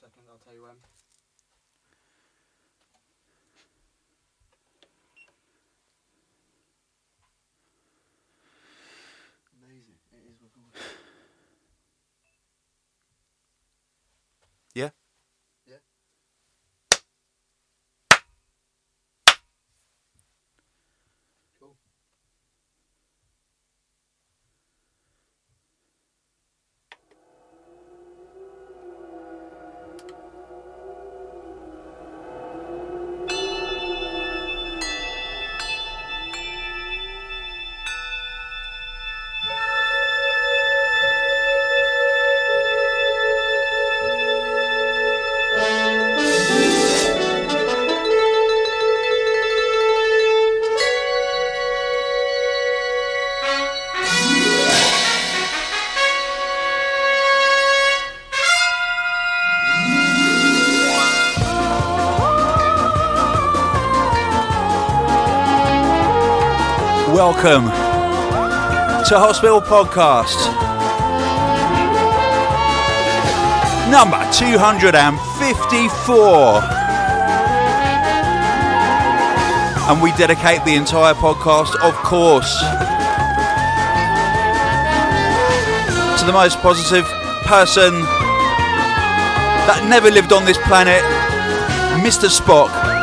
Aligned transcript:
second, 0.00 0.22
I'll 0.30 0.38
tell 0.38 0.54
you 0.54 0.62
when. 0.62 0.78
Welcome 67.40 67.70
to 69.06 69.14
Hospital 69.16 69.60
Podcast. 69.60 70.34
Number 73.92 74.18
254. 74.32 76.62
And 79.86 80.02
we 80.02 80.10
dedicate 80.16 80.64
the 80.64 80.74
entire 80.74 81.14
podcast, 81.14 81.76
of 81.80 81.94
course, 82.02 82.58
to 86.18 86.24
the 86.26 86.32
most 86.32 86.58
positive 86.58 87.04
person 87.46 87.94
that 89.70 89.86
never 89.88 90.10
lived 90.10 90.32
on 90.32 90.44
this 90.44 90.58
planet, 90.66 91.04
Mr. 92.02 92.28
Spock. 92.28 92.97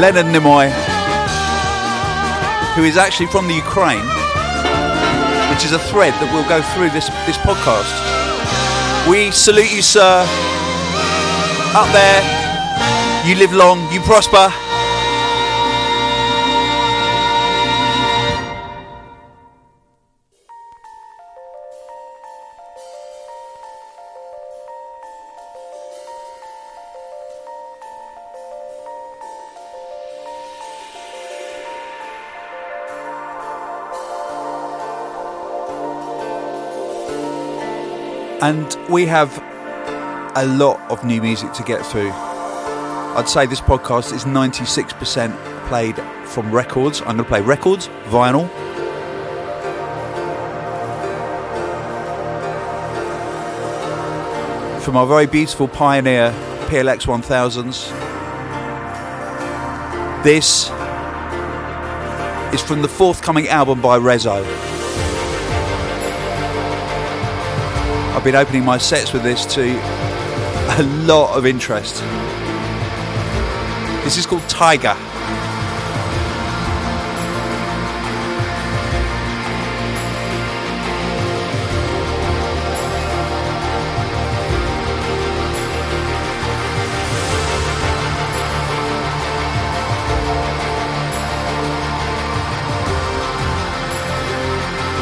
Leonard 0.00 0.26
Nimoy, 0.26 0.70
who 2.74 2.82
is 2.82 2.96
actually 2.96 3.26
from 3.26 3.46
the 3.46 3.54
Ukraine, 3.54 4.02
which 5.50 5.64
is 5.64 5.72
a 5.72 5.78
thread 5.78 6.12
that 6.18 6.30
will 6.34 6.46
go 6.48 6.60
through 6.74 6.90
this, 6.90 7.06
this 7.26 7.38
podcast. 7.38 7.94
We 9.08 9.30
salute 9.30 9.70
you, 9.70 9.82
sir. 9.82 10.26
Up 11.78 11.86
there, 11.94 12.22
you 13.24 13.36
live 13.36 13.52
long, 13.52 13.90
you 13.92 14.00
prosper. 14.00 14.50
And 38.44 38.76
we 38.90 39.06
have 39.06 39.38
a 40.36 40.44
lot 40.44 40.78
of 40.90 41.02
new 41.02 41.22
music 41.22 41.54
to 41.54 41.62
get 41.62 41.80
through. 41.86 42.10
I'd 42.10 43.26
say 43.26 43.46
this 43.46 43.62
podcast 43.62 44.12
is 44.12 44.26
96% 44.26 45.66
played 45.68 45.96
from 46.28 46.52
records. 46.52 47.00
I'm 47.00 47.16
going 47.16 47.16
to 47.16 47.24
play 47.24 47.40
records, 47.40 47.88
vinyl. 48.10 48.50
From 54.82 54.98
our 54.98 55.06
very 55.06 55.24
beautiful 55.24 55.66
Pioneer 55.66 56.30
PLX 56.66 57.06
1000s. 57.06 57.88
This 60.22 60.64
is 62.54 62.62
from 62.62 62.82
the 62.82 62.88
forthcoming 62.88 63.48
album 63.48 63.80
by 63.80 63.98
Rezo. 63.98 64.73
I've 68.24 68.32
been 68.32 68.40
opening 68.40 68.64
my 68.64 68.78
sets 68.78 69.12
with 69.12 69.22
this 69.22 69.44
to 69.54 69.60
a 69.60 70.82
lot 71.04 71.36
of 71.36 71.44
interest. 71.44 71.96
This 74.02 74.16
is 74.16 74.24
called 74.24 74.48
Tiger. 74.48 74.96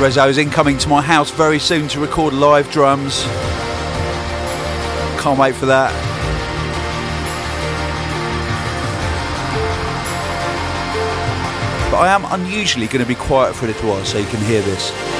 Rezo 0.03 0.29
is 0.29 0.37
incoming 0.37 0.79
to 0.79 0.89
my 0.89 1.01
house 1.01 1.31
very 1.31 1.61
soon 1.61 1.87
to 1.87 2.01
record 2.01 2.35
live 2.35 2.69
drums. 2.73 3.23
Can't 5.23 5.39
wait 5.39 5.55
for 5.55 5.67
that. 5.67 5.93
But 11.89 11.99
I 11.99 12.09
am 12.09 12.25
unusually 12.33 12.89
going 12.89 13.05
to 13.05 13.07
be 13.07 13.15
quiet 13.15 13.55
for 13.55 13.67
a 13.67 13.69
little 13.69 13.91
while 13.91 14.05
so 14.05 14.19
you 14.19 14.27
can 14.27 14.41
hear 14.41 14.61
this. 14.63 15.12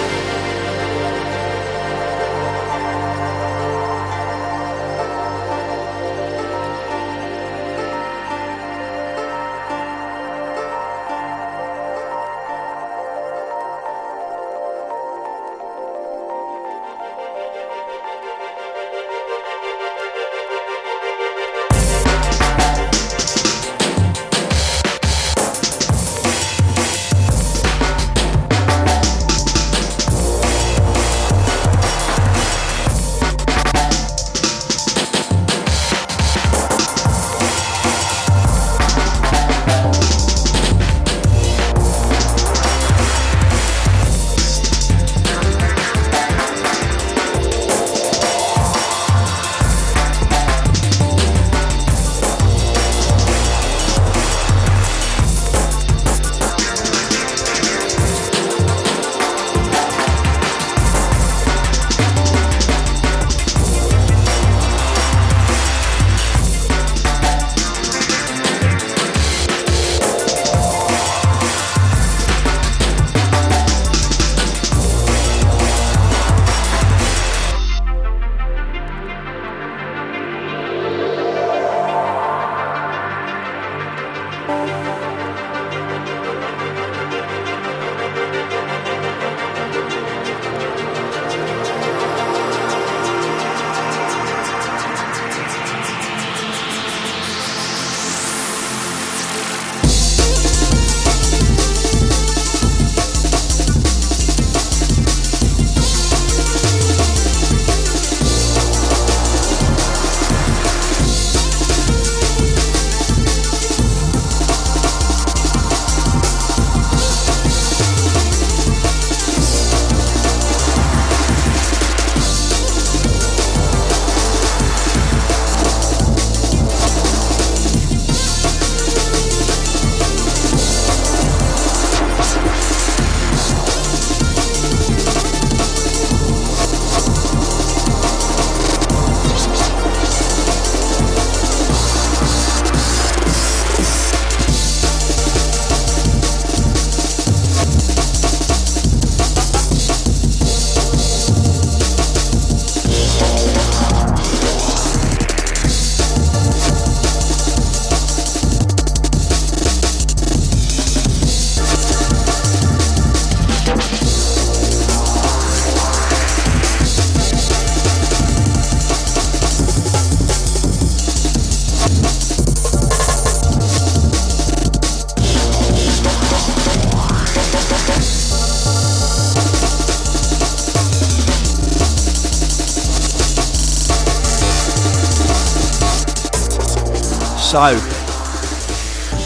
So, 187.63 187.79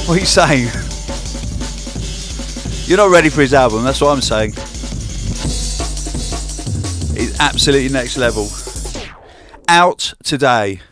what 0.05 0.19
are 0.19 0.21
you 0.21 0.27
saying? 0.27 0.69
You're 2.87 2.99
not 2.99 3.11
ready 3.11 3.31
for 3.31 3.41
his 3.41 3.55
album, 3.55 3.83
that's 3.83 4.03
what 4.03 4.11
I'm 4.11 4.21
saying. 4.21 4.51
He's 7.17 7.41
absolutely 7.41 7.89
next 7.89 8.19
level. 8.19 8.47
Out 9.69 10.13
today. 10.23 10.83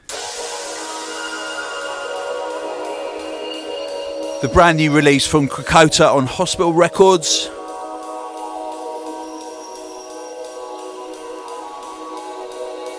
The 4.41 4.49
brand 4.51 4.79
new 4.79 4.91
release 4.91 5.27
from 5.27 5.47
Krakota 5.47 6.15
on 6.15 6.27
Hospital 6.27 6.73
Records. 6.73 7.51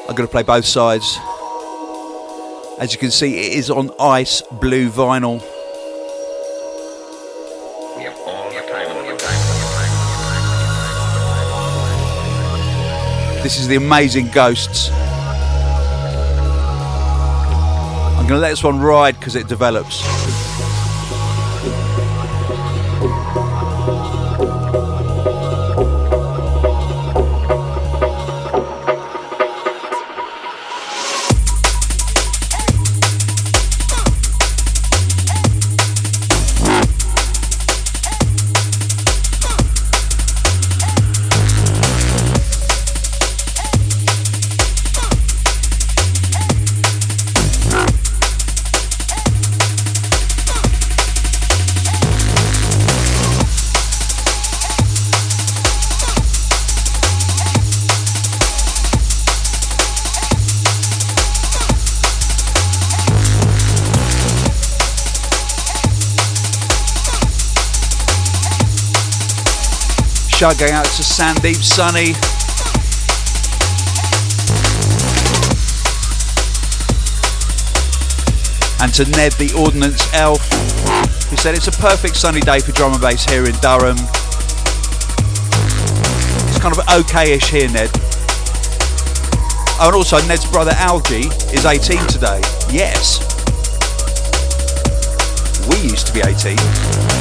I'm 0.08 0.14
going 0.16 0.28
to 0.28 0.32
play 0.32 0.44
both 0.44 0.66
sides. 0.66 1.18
As 2.78 2.92
you 2.92 3.00
can 3.00 3.10
see, 3.10 3.38
it 3.38 3.54
is 3.54 3.72
on 3.72 3.90
ice 4.00 4.42
blue 4.42 4.90
vinyl. 4.90 5.40
This 13.42 13.60
is 13.60 13.70
the 13.70 13.78
amazing 13.78 14.28
Ghosts. 14.32 14.90
I'm 18.12 18.28
going 18.28 18.40
to 18.40 18.40
let 18.40 18.50
this 18.50 18.64
one 18.64 18.80
ride 18.80 19.18
because 19.20 19.38
it 19.38 19.48
develops. 19.48 20.45
Shout 70.46 70.60
going 70.60 70.74
out 70.74 70.86
to 70.86 71.02
Sandeep 71.02 71.56
Sunny. 71.56 72.14
And 78.80 78.94
to 78.94 79.10
Ned 79.18 79.32
the 79.42 79.52
Ordnance 79.58 80.06
Elf, 80.14 80.48
who 81.32 81.38
said 81.38 81.56
it's 81.56 81.66
a 81.68 81.72
perfect 81.72 82.16
sunny 82.16 82.42
day 82.42 82.60
for 82.60 82.74
drum 82.74 82.92
and 82.94 83.02
bass 83.02 83.26
here 83.26 83.46
in 83.46 83.56
Durham. 83.56 83.98
It's 86.46 86.60
kind 86.60 86.78
of 86.78 86.86
okay-ish 86.94 87.50
here, 87.50 87.68
Ned. 87.72 87.90
Oh, 89.82 89.88
and 89.88 89.96
also 89.96 90.22
Ned's 90.28 90.46
brother 90.46 90.74
Algie 90.76 91.26
is 91.58 91.66
18 91.66 92.06
today. 92.06 92.40
Yes. 92.70 93.18
We 95.68 95.90
used 95.90 96.06
to 96.06 96.14
be 96.14 96.20
18. 96.20 97.15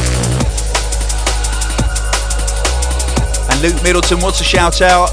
Luke 3.64 3.82
Middleton 3.82 4.20
wants 4.20 4.42
a 4.42 4.44
shout 4.44 4.82
out. 4.82 5.08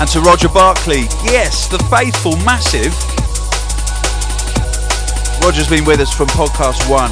And 0.00 0.08
to 0.08 0.22
Roger 0.22 0.48
Barkley, 0.48 1.02
yes, 1.24 1.68
the 1.68 1.78
faithful, 1.90 2.38
massive. 2.38 2.94
Roger's 5.44 5.68
been 5.68 5.84
with 5.84 6.00
us 6.00 6.10
from 6.10 6.28
podcast 6.28 6.88
one. 6.88 7.10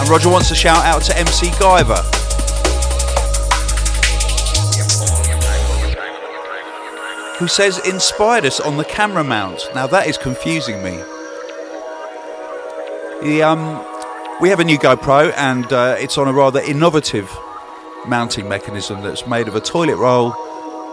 And 0.00 0.08
Roger 0.08 0.28
wants 0.28 0.50
a 0.50 0.56
shout 0.56 0.84
out 0.84 1.02
to 1.02 1.16
MC 1.16 1.46
Guyver. 1.50 2.02
Who 7.38 7.46
says 7.46 7.78
inspired 7.86 8.44
us 8.44 8.58
on 8.58 8.78
the 8.78 8.84
camera 8.84 9.22
mount. 9.22 9.68
Now 9.76 9.86
that 9.86 10.08
is 10.08 10.18
confusing 10.18 10.82
me. 10.82 11.00
He, 13.22 13.42
um, 13.42 13.95
we 14.40 14.50
have 14.50 14.60
a 14.60 14.64
new 14.64 14.78
GoPro 14.78 15.32
and 15.36 15.72
uh, 15.72 15.96
it's 15.98 16.18
on 16.18 16.28
a 16.28 16.32
rather 16.32 16.60
innovative 16.60 17.34
mounting 18.06 18.48
mechanism 18.48 19.00
that's 19.02 19.26
made 19.26 19.48
of 19.48 19.56
a 19.56 19.60
toilet 19.60 19.96
roll, 19.96 20.34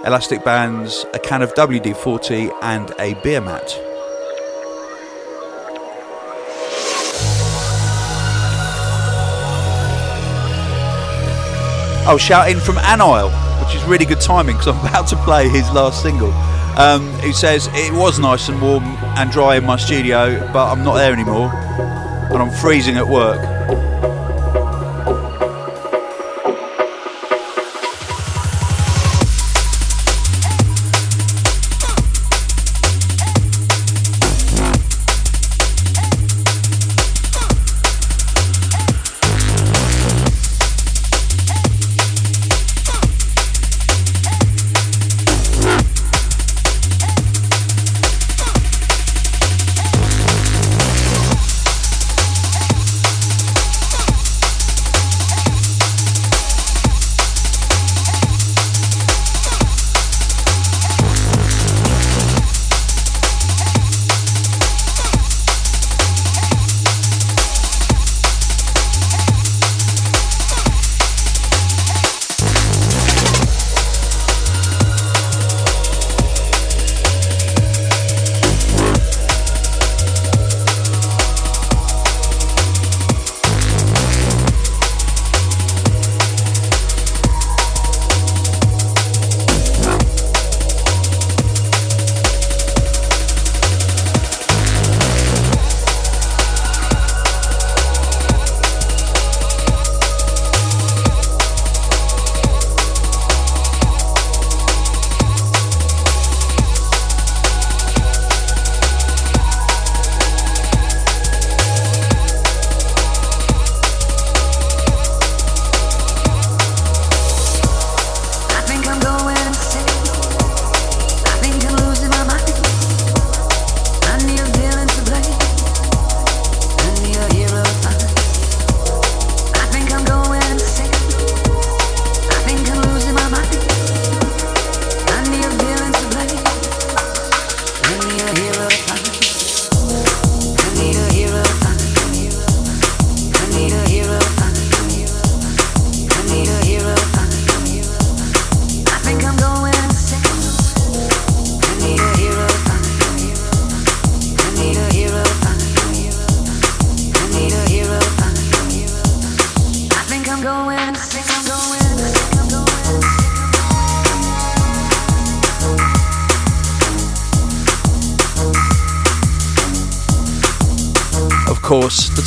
elastic 0.05 0.45
bands, 0.45 1.05
a 1.13 1.19
can 1.19 1.41
of 1.41 1.53
WD 1.53 1.95
40, 1.97 2.51
and 2.61 2.93
a 2.99 3.15
beer 3.15 3.41
mat. 3.41 3.63
Oh, 12.05 12.17
shout 12.17 12.49
in 12.49 12.59
from 12.59 12.77
Anile, 12.77 13.29
which 13.65 13.75
is 13.75 13.83
really 13.83 14.05
good 14.05 14.21
timing 14.21 14.55
because 14.55 14.69
I'm 14.69 14.85
about 14.87 15.07
to 15.07 15.17
play 15.17 15.49
his 15.49 15.69
last 15.71 16.01
single. 16.01 16.31
Um, 16.77 17.13
he 17.19 17.33
says, 17.33 17.67
It 17.73 17.93
was 17.93 18.19
nice 18.19 18.47
and 18.47 18.61
warm 18.61 18.83
and 18.83 19.29
dry 19.31 19.57
in 19.57 19.65
my 19.65 19.75
studio, 19.75 20.49
but 20.53 20.71
I'm 20.71 20.83
not 20.83 20.95
there 20.95 21.11
anymore 21.11 21.51
and 22.31 22.41
I'm 22.41 22.51
freezing 22.51 22.97
at 22.97 23.07
work. 23.07 24.22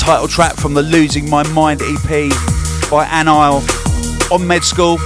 Title 0.06 0.28
track 0.28 0.54
from 0.54 0.72
the 0.72 0.82
Losing 0.82 1.28
My 1.28 1.42
Mind 1.48 1.82
EP 1.82 2.30
by 2.88 3.06
Anile 3.06 3.60
on 4.30 4.46
Med 4.46 4.62
School. 4.62 4.98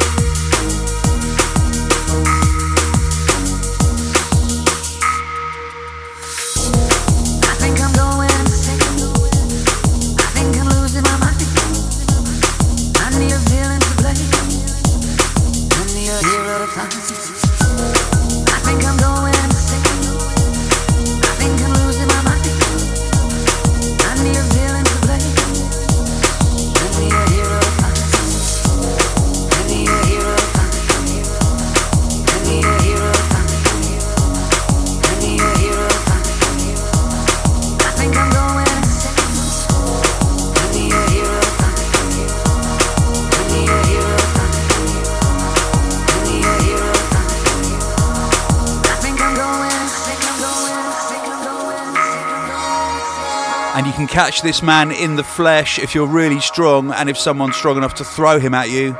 Catch 54.20 54.42
this 54.42 54.60
man 54.62 54.92
in 54.92 55.16
the 55.16 55.24
flesh 55.24 55.78
if 55.78 55.94
you're 55.94 56.06
really 56.06 56.40
strong 56.40 56.92
and 56.92 57.08
if 57.08 57.16
someone's 57.16 57.56
strong 57.56 57.78
enough 57.78 57.94
to 57.94 58.04
throw 58.04 58.38
him 58.38 58.52
at 58.52 58.68
you. 58.68 58.94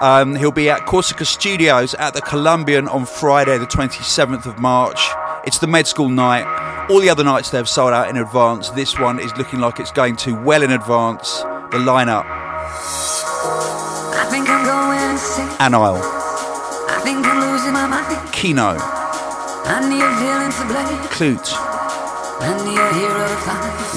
Um, 0.00 0.34
he'll 0.34 0.52
be 0.52 0.70
at 0.70 0.86
Corsica 0.86 1.26
Studios 1.26 1.92
at 1.92 2.14
the 2.14 2.22
Columbian 2.22 2.88
on 2.88 3.04
Friday, 3.04 3.58
the 3.58 3.66
27th 3.66 4.46
of 4.46 4.58
March. 4.58 5.06
It's 5.46 5.58
the 5.58 5.66
med 5.66 5.86
school 5.86 6.08
night. 6.08 6.46
All 6.88 7.00
the 7.00 7.10
other 7.10 7.22
nights 7.22 7.50
they've 7.50 7.68
sold 7.68 7.92
out 7.92 8.08
in 8.08 8.16
advance. 8.16 8.70
This 8.70 8.98
one 8.98 9.20
is 9.20 9.36
looking 9.36 9.60
like 9.60 9.80
it's 9.80 9.92
going 9.92 10.16
to 10.24 10.32
well 10.32 10.62
in 10.62 10.70
advance. 10.70 11.40
The 11.70 11.80
lineup. 11.84 12.24
I 12.24 14.26
think 14.30 14.48
I'm 14.48 14.64
going 14.64 14.98
insane. 15.10 15.46
Anile. 15.60 16.00
I 16.88 17.00
think 17.04 17.26
I'm 17.26 17.52
losing 17.52 17.74
my 17.74 17.86
mind. 17.86 18.06
Keeno. 18.32 18.78
I 18.80 19.86
need 19.90 20.00
a 20.00 20.08
villain 20.24 20.50
to 20.50 20.64
blame. 20.72 21.04
Clute. 21.10 21.63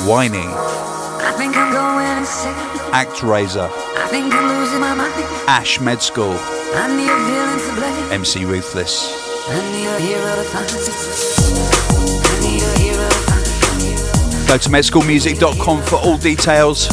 Whiney. 0.08 0.40
I 0.40 1.34
think 1.38 1.58
I'm 1.58 1.74
going 1.74 2.18
insane. 2.18 2.54
Act 2.94 3.22
Razor. 3.22 3.70
I 3.70 4.08
think 4.10 4.34
I'm 4.34 4.48
losing 4.48 4.80
my 4.80 4.96
mind. 4.96 5.12
Ash 5.50 5.82
Med 5.82 6.02
School. 6.02 6.32
I 6.32 6.88
need 6.96 7.10
a 7.10 7.20
villain 7.28 7.60
to 7.60 7.76
blame. 7.76 8.12
MC 8.14 8.46
Ruthless. 8.46 9.12
I 9.50 9.60
need 9.74 9.88
a 9.88 10.00
hero 10.00 10.36
to 10.36 10.44
find. 10.44 10.70
I 12.24 12.40
need 12.42 12.64
a 12.64 12.80
hero 12.80 13.10
to 13.10 13.20
find. 13.28 14.48
Go 14.48 14.58
to 14.58 14.70
medschoolmusic.com 14.70 15.82
for 15.84 15.98
all 15.98 16.18
details. 16.18 16.88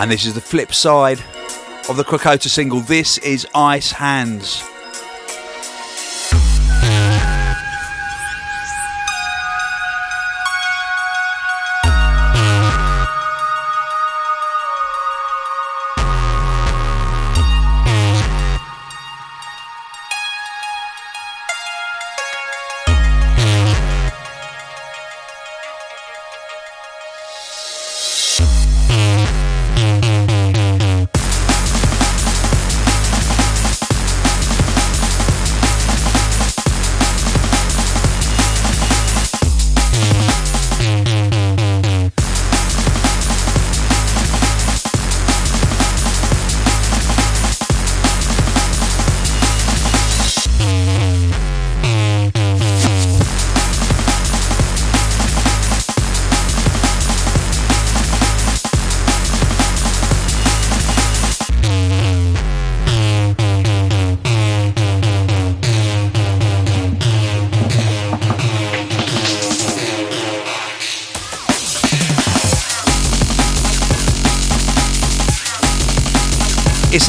And 0.00 0.10
this 0.10 0.24
is 0.24 0.32
the 0.32 0.40
flip 0.40 0.72
side 0.72 1.20
of 1.90 1.98
the 1.98 2.04
Krakota 2.04 2.48
single. 2.48 2.80
This 2.80 3.18
is 3.18 3.46
Ice 3.54 3.92
Hands. 3.92 4.69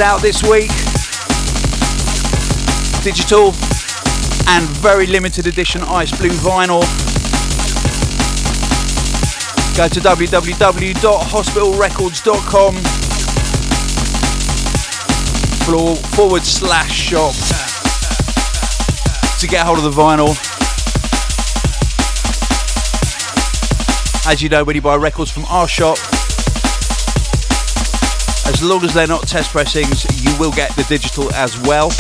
Out 0.01 0.21
this 0.21 0.43
week. 0.43 0.69
Digital 3.03 3.47
and 4.47 4.65
very 4.77 5.07
limited 5.07 5.47
edition 5.47 5.81
ice 5.83 6.17
blue 6.17 6.29
vinyl. 6.29 6.81
Go 9.77 9.87
to 9.87 9.99
www.hospitalrecords.com 9.99 12.75
forward 16.15 16.43
slash 16.43 16.91
shop 16.91 17.35
to 19.39 19.47
get 19.47 19.65
hold 19.65 19.77
of 19.77 19.83
the 19.83 19.91
vinyl. 19.91 20.35
As 24.27 24.41
you 24.41 24.49
know, 24.49 24.63
when 24.63 24.75
you 24.75 24.81
buy 24.81 24.95
records 24.95 25.29
from 25.31 25.45
our 25.45 25.67
shop, 25.67 25.97
as 28.47 28.61
long 28.63 28.83
as 28.83 28.93
they're 28.93 29.07
not 29.07 29.27
test 29.27 29.51
pressings, 29.51 30.05
you 30.23 30.37
will 30.39 30.51
get 30.51 30.75
the 30.75 30.83
digital 30.83 31.31
as 31.33 31.57
well. 31.61 31.91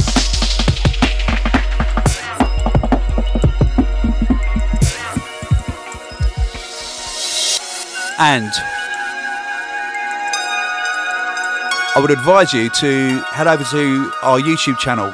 And 8.19 8.51
I 11.93 11.99
would 11.99 12.11
advise 12.11 12.53
you 12.53 12.69
to 12.69 13.19
head 13.31 13.47
over 13.47 13.63
to 13.63 14.11
our 14.21 14.39
YouTube 14.39 14.77
channel 14.77 15.13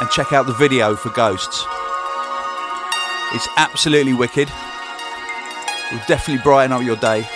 and 0.00 0.10
check 0.10 0.32
out 0.32 0.46
the 0.46 0.52
video 0.52 0.94
for 0.94 1.10
Ghosts. 1.10 1.64
It's 3.34 3.48
absolutely 3.56 4.12
wicked. 4.12 4.48
It 4.50 5.92
will 5.92 6.04
definitely 6.06 6.42
brighten 6.42 6.72
up 6.72 6.82
your 6.82 6.96
day. 6.96 7.26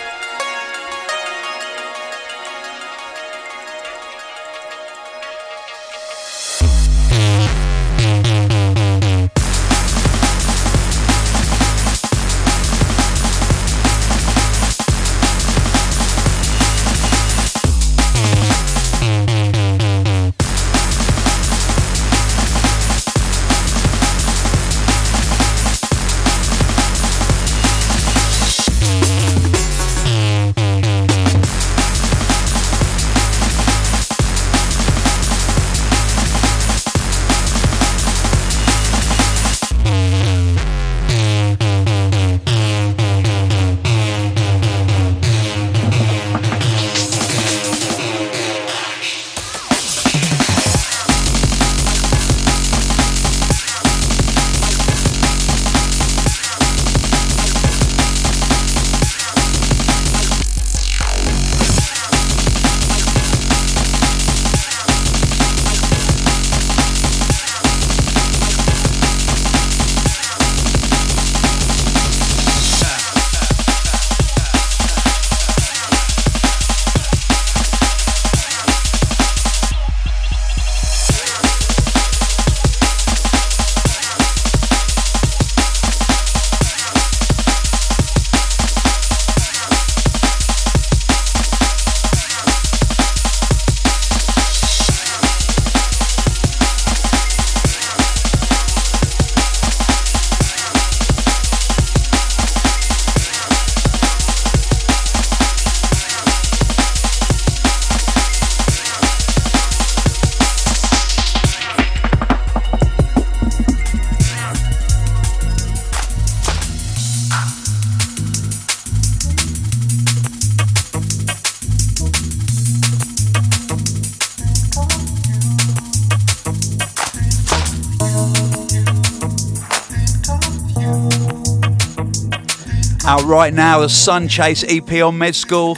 Out 133.09 133.23
right 133.23 133.53
now, 133.53 133.79
the 133.79 133.87
Sun 133.87 134.27
Chase 134.27 134.65
EP 134.67 135.01
on 135.01 135.17
Med 135.17 135.33
School. 135.33 135.75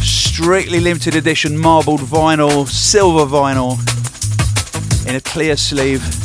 Strictly 0.00 0.80
limited 0.80 1.14
edition 1.14 1.58
marbled 1.58 2.00
vinyl, 2.00 2.66
silver 2.66 3.26
vinyl 3.26 3.78
in 5.06 5.14
a 5.14 5.20
clear 5.20 5.58
sleeve. 5.58 6.23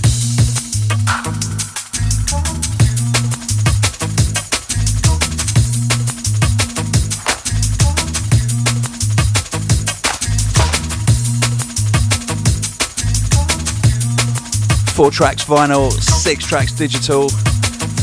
Four 15.00 15.12
tracks 15.12 15.46
vinyl, 15.46 15.94
six 15.94 16.46
tracks 16.46 16.74
digital, 16.74 17.30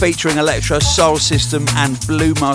featuring 0.01 0.37
Electrosoul 0.37 1.19
System 1.19 1.67
and 1.75 2.01
Blu 2.07 2.33
Mar 2.41 2.55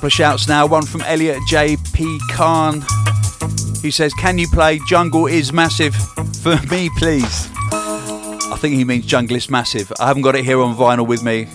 Couple 0.00 0.06
of 0.06 0.12
shouts 0.14 0.48
now. 0.48 0.64
One 0.64 0.86
from 0.86 1.02
Elliot 1.02 1.40
J.P. 1.46 2.20
Khan, 2.30 2.80
who 3.82 3.90
says, 3.90 4.14
Can 4.14 4.38
you 4.38 4.48
play 4.48 4.80
Jungle 4.88 5.26
is 5.26 5.52
Massive 5.52 5.94
for 5.94 6.56
me, 6.70 6.88
please? 6.96 7.50
I 7.70 8.56
think 8.58 8.76
he 8.76 8.84
means 8.86 9.04
Jungle 9.04 9.36
is 9.36 9.50
Massive. 9.50 9.92
I 10.00 10.06
haven't 10.06 10.22
got 10.22 10.36
it 10.36 10.46
here 10.46 10.58
on 10.62 10.74
vinyl 10.74 11.06
with 11.06 11.22
me. 11.22 11.48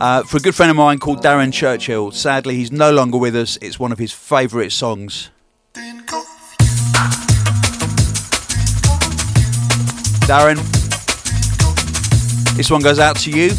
Uh, 0.00 0.22
for 0.22 0.38
a 0.38 0.40
good 0.40 0.54
friend 0.54 0.70
of 0.70 0.78
mine 0.78 0.98
called 0.98 1.22
Darren 1.22 1.52
Churchill. 1.52 2.10
Sadly, 2.10 2.54
he's 2.54 2.72
no 2.72 2.90
longer 2.90 3.18
with 3.18 3.36
us. 3.36 3.58
It's 3.60 3.78
one 3.78 3.92
of 3.92 3.98
his 3.98 4.12
favourite 4.12 4.72
songs. 4.72 5.28
Darren, 10.24 10.56
this 12.56 12.70
one 12.70 12.80
goes 12.80 12.98
out 12.98 13.16
to 13.16 13.30
you. 13.30 13.50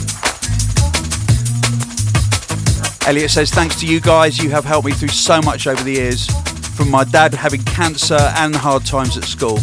Elliot 3.08 3.30
says, 3.30 3.52
Thanks 3.52 3.80
to 3.80 3.86
you 3.86 4.00
guys, 4.00 4.40
you 4.40 4.50
have 4.50 4.66
helped 4.66 4.88
me 4.88 4.92
through 4.92 5.10
so 5.10 5.42
much 5.42 5.68
over 5.68 5.84
the 5.84 5.92
years, 5.92 6.28
from 6.76 6.90
my 6.90 7.04
dad 7.04 7.34
having 7.34 7.62
cancer 7.64 8.18
and 8.38 8.54
the 8.54 8.58
hard 8.58 8.86
times 8.86 9.16
at 9.18 9.24
school. 9.24 9.58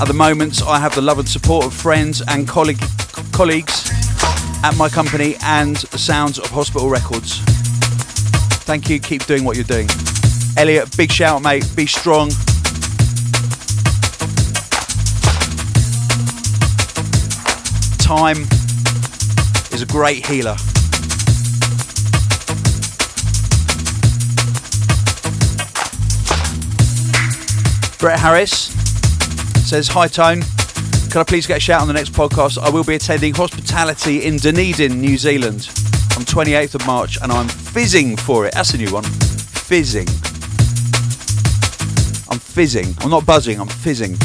At 0.00 0.06
the 0.06 0.14
moment, 0.14 0.62
I 0.62 0.78
have 0.78 0.94
the 0.94 1.00
love 1.00 1.18
and 1.18 1.28
support 1.28 1.64
of 1.64 1.72
friends 1.72 2.22
and 2.28 2.46
colleague, 2.46 2.80
colleagues 3.32 3.90
at 4.62 4.76
my 4.76 4.88
company 4.88 5.36
and 5.42 5.76
the 5.76 5.98
sounds 5.98 6.38
of 6.38 6.46
Hospital 6.50 6.90
Records. 6.90 7.38
Thank 8.64 8.90
you, 8.90 9.00
keep 9.00 9.24
doing 9.24 9.44
what 9.44 9.56
you're 9.56 9.64
doing. 9.64 9.88
Elliot, 10.56 10.94
big 10.96 11.10
shout, 11.10 11.42
mate, 11.42 11.64
be 11.74 11.86
strong. 11.86 12.30
time 18.08 18.38
is 19.70 19.82
a 19.82 19.86
great 19.86 20.24
healer. 20.24 20.56
Brett 27.98 28.20
Harris 28.20 28.72
says, 29.68 29.88
Hi 29.88 30.06
Tone, 30.06 30.42
can 31.10 31.20
I 31.20 31.24
please 31.24 31.48
get 31.48 31.56
a 31.56 31.60
shout 31.60 31.80
on 31.80 31.88
the 31.88 31.94
next 31.94 32.12
podcast? 32.12 32.56
I 32.56 32.70
will 32.70 32.84
be 32.84 32.94
attending 32.94 33.34
hospitality 33.34 34.24
in 34.24 34.36
Dunedin, 34.36 35.00
New 35.00 35.18
Zealand 35.18 35.68
on 36.16 36.24
28th 36.24 36.76
of 36.76 36.86
March 36.86 37.18
and 37.20 37.32
I'm 37.32 37.48
fizzing 37.48 38.16
for 38.16 38.46
it. 38.46 38.54
That's 38.54 38.72
a 38.74 38.76
new 38.76 38.92
one. 38.92 39.02
Fizzing. 39.02 40.06
I'm 42.30 42.38
fizzing. 42.38 42.94
I'm 43.00 43.10
not 43.10 43.26
buzzing, 43.26 43.60
I'm 43.60 43.66
fizzing. 43.66 44.16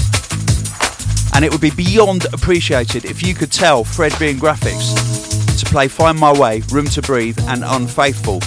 And 1.33 1.43
it 1.43 1.51
would 1.51 1.61
be 1.61 1.71
beyond 1.71 2.25
appreciated 2.31 3.05
if 3.05 3.25
you 3.25 3.33
could 3.33 3.51
tell 3.51 3.83
Fred 3.83 4.13
V 4.13 4.29
and 4.29 4.39
Grafix 4.39 5.59
to 5.59 5.65
play 5.65 5.87
Find 5.87 6.19
My 6.19 6.31
Way, 6.31 6.61
Room 6.71 6.85
to 6.85 7.01
Breathe, 7.01 7.39
and 7.47 7.63
Unfaithful. 7.65 8.39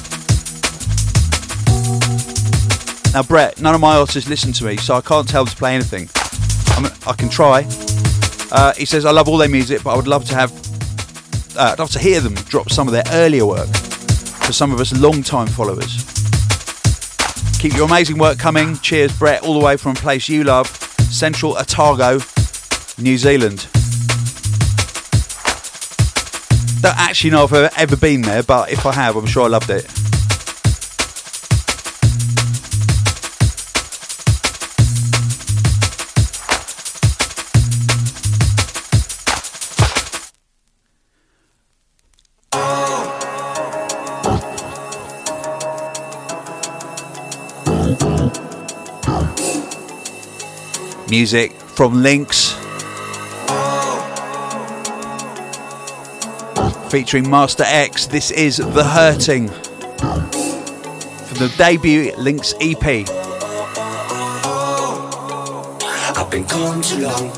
Now, 3.16 3.22
Brett, 3.22 3.62
none 3.62 3.74
of 3.74 3.80
my 3.80 3.96
artists 3.96 4.28
listen 4.28 4.52
to 4.52 4.64
me, 4.66 4.76
so 4.76 4.94
I 4.94 5.00
can't 5.00 5.26
tell 5.26 5.42
them 5.42 5.50
to 5.50 5.56
play 5.56 5.74
anything. 5.74 6.10
I, 6.76 7.10
I 7.10 7.14
can 7.14 7.30
try. 7.30 7.66
Uh, 8.52 8.74
he 8.74 8.84
says, 8.84 9.06
I 9.06 9.10
love 9.10 9.26
all 9.26 9.38
their 9.38 9.48
music, 9.48 9.82
but 9.82 9.94
I 9.94 9.96
would 9.96 10.06
love 10.06 10.26
to 10.26 10.34
have, 10.34 10.52
uh, 11.56 11.70
I'd 11.72 11.78
love 11.78 11.90
to 11.92 11.98
hear 11.98 12.20
them 12.20 12.34
drop 12.34 12.68
some 12.68 12.86
of 12.86 12.92
their 12.92 13.04
earlier 13.12 13.46
work 13.46 13.68
for 13.68 14.52
some 14.52 14.70
of 14.70 14.80
us 14.80 14.92
long-time 15.00 15.46
followers. 15.46 16.04
Keep 17.58 17.72
your 17.72 17.86
amazing 17.86 18.18
work 18.18 18.38
coming. 18.38 18.76
Cheers, 18.80 19.18
Brett, 19.18 19.42
all 19.44 19.58
the 19.58 19.64
way 19.64 19.78
from 19.78 19.92
a 19.92 19.94
place 19.94 20.28
you 20.28 20.44
love, 20.44 20.66
Central 20.66 21.56
Otago, 21.56 22.18
New 22.98 23.16
Zealand. 23.16 23.66
Don't 26.82 26.98
actually 26.98 27.30
know 27.30 27.44
if 27.44 27.52
I've 27.54 27.72
ever 27.78 27.96
been 27.96 28.20
there, 28.20 28.42
but 28.42 28.70
if 28.70 28.84
I 28.84 28.92
have, 28.92 29.16
I'm 29.16 29.24
sure 29.24 29.44
I 29.44 29.48
loved 29.48 29.70
it. 29.70 29.90
Music 51.18 51.52
from 51.52 52.02
Lynx. 52.02 52.52
Featuring 56.90 57.30
Master 57.30 57.64
X, 57.66 58.04
this 58.04 58.30
is 58.30 58.58
The 58.58 58.84
Hurting. 58.84 59.48
From 59.48 61.38
the 61.38 61.54
debut 61.56 62.12
Lynx 62.18 62.52
EP. 62.60 63.08
I've 66.18 66.30
been 66.30 66.44
gone 66.44 66.82
too 66.82 66.98
long. 66.98 67.32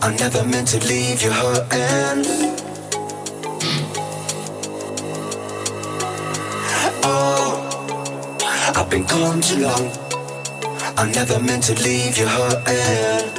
I 0.00 0.16
never 0.18 0.42
meant 0.46 0.68
to 0.68 0.78
leave 0.86 1.20
you 1.20 1.32
hurting. 1.32 2.24
Oh, 7.04 8.38
I've 8.74 8.88
been 8.88 9.04
gone 9.04 9.42
too 9.42 9.58
long. 9.58 10.09
I 11.00 11.10
never 11.12 11.38
meant 11.40 11.62
to 11.64 11.74
leave 11.82 12.16
you 12.18 12.26
hurting. 12.26 13.30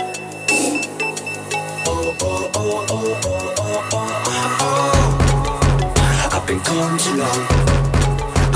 Oh, 1.86 2.15
oh, 2.19 2.52
oh, 2.56 2.86
oh, 2.89 2.89
oh, 2.89 3.54
oh, 3.62 3.84
oh, 3.93 4.58
oh. 4.62 6.32
I've 6.34 6.45
been 6.47 6.58
gone 6.63 6.97
too 6.97 7.13
long. 7.17 7.45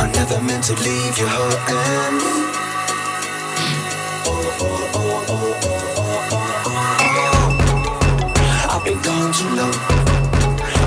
I 0.02 0.10
never 0.12 0.42
meant 0.42 0.64
to 0.66 0.74
leave 0.82 1.18
you 1.20 1.28
hurting. 1.28 2.20
Oh, 4.26 4.58
oh, 4.60 4.90
oh, 4.96 5.26
oh, 5.30 5.32
oh, 5.62 6.02
oh, 6.02 6.32
oh, 6.32 6.64
oh. 6.66 8.74
I've 8.74 8.84
been 8.84 9.00
gone 9.04 9.32
too 9.34 9.50
long. 9.54 9.76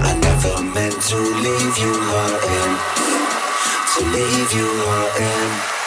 I 0.02 0.12
never 0.20 0.61
meant 0.74 1.00
to 1.11 1.16
leave 1.46 1.78
you 1.78 1.94
hurting. 2.11 2.74
To 3.94 4.00
leave 4.11 4.50
you 4.52 4.66
hurting. 4.90 5.78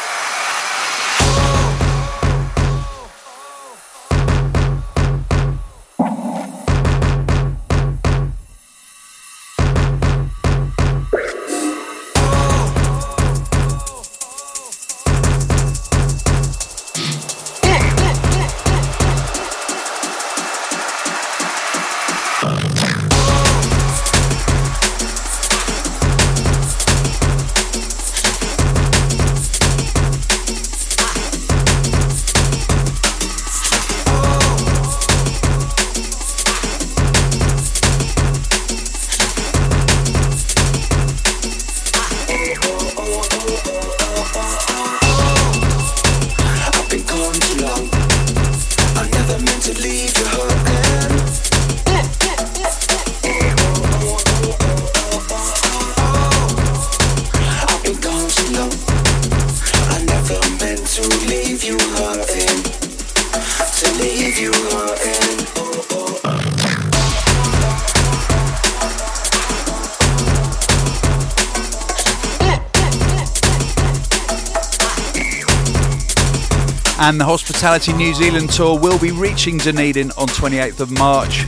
And 77.11 77.19
the 77.19 77.25
Hospitality 77.25 77.91
New 77.91 78.13
Zealand 78.13 78.51
tour 78.51 78.79
will 78.79 78.97
be 78.97 79.11
reaching 79.11 79.57
Dunedin 79.57 80.11
on 80.11 80.29
28th 80.29 80.79
of 80.79 80.91
March 80.91 81.43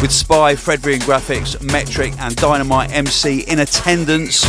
with 0.00 0.12
Spy, 0.12 0.54
Fredrian 0.54 1.00
Graphics, 1.00 1.56
Metrik, 1.56 2.16
and 2.20 2.36
Dynamite 2.36 2.92
MC 2.92 3.40
in 3.40 3.58
attendance. 3.58 4.44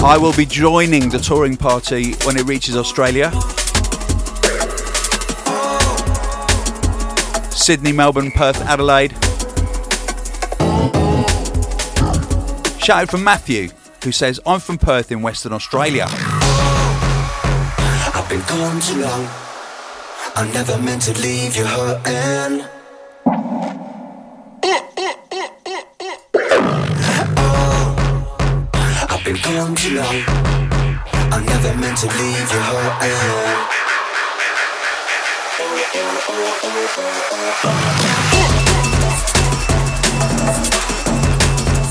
I 0.00 0.16
will 0.16 0.32
be 0.36 0.46
joining 0.46 1.08
the 1.08 1.18
touring 1.18 1.56
party 1.56 2.12
when 2.24 2.36
it 2.36 2.44
reaches 2.44 2.76
Australia. 2.76 3.32
Sydney, 7.50 7.90
Melbourne, 7.90 8.30
Perth, 8.30 8.60
Adelaide. 8.60 9.27
Shout 12.88 13.02
out 13.02 13.10
from 13.10 13.22
Matthew, 13.22 13.68
who 14.02 14.12
says, 14.12 14.40
I'm 14.46 14.60
from 14.60 14.78
Perth 14.78 15.12
in 15.12 15.20
Western 15.20 15.52
Australia. 15.52 16.06
I've 16.08 18.26
been 18.30 18.40
gone 18.48 18.80
too 18.80 19.02
long. 19.02 19.28
I 20.34 20.50
never 20.54 20.78
meant 20.78 21.02
to 21.02 21.12
leave 21.20 21.54
you 21.54 21.66
hurting. 21.66 22.64
Oh, 27.36 27.94
I've 29.10 29.22
been 29.22 29.36
gone 29.42 29.74
too 29.74 29.96
long. 29.96 30.24
I 31.30 31.44
never 31.44 31.74
meant 31.78 31.98
to 31.98 32.06
leave 32.06 32.50
you 32.50 32.58
hurting. 32.58 33.68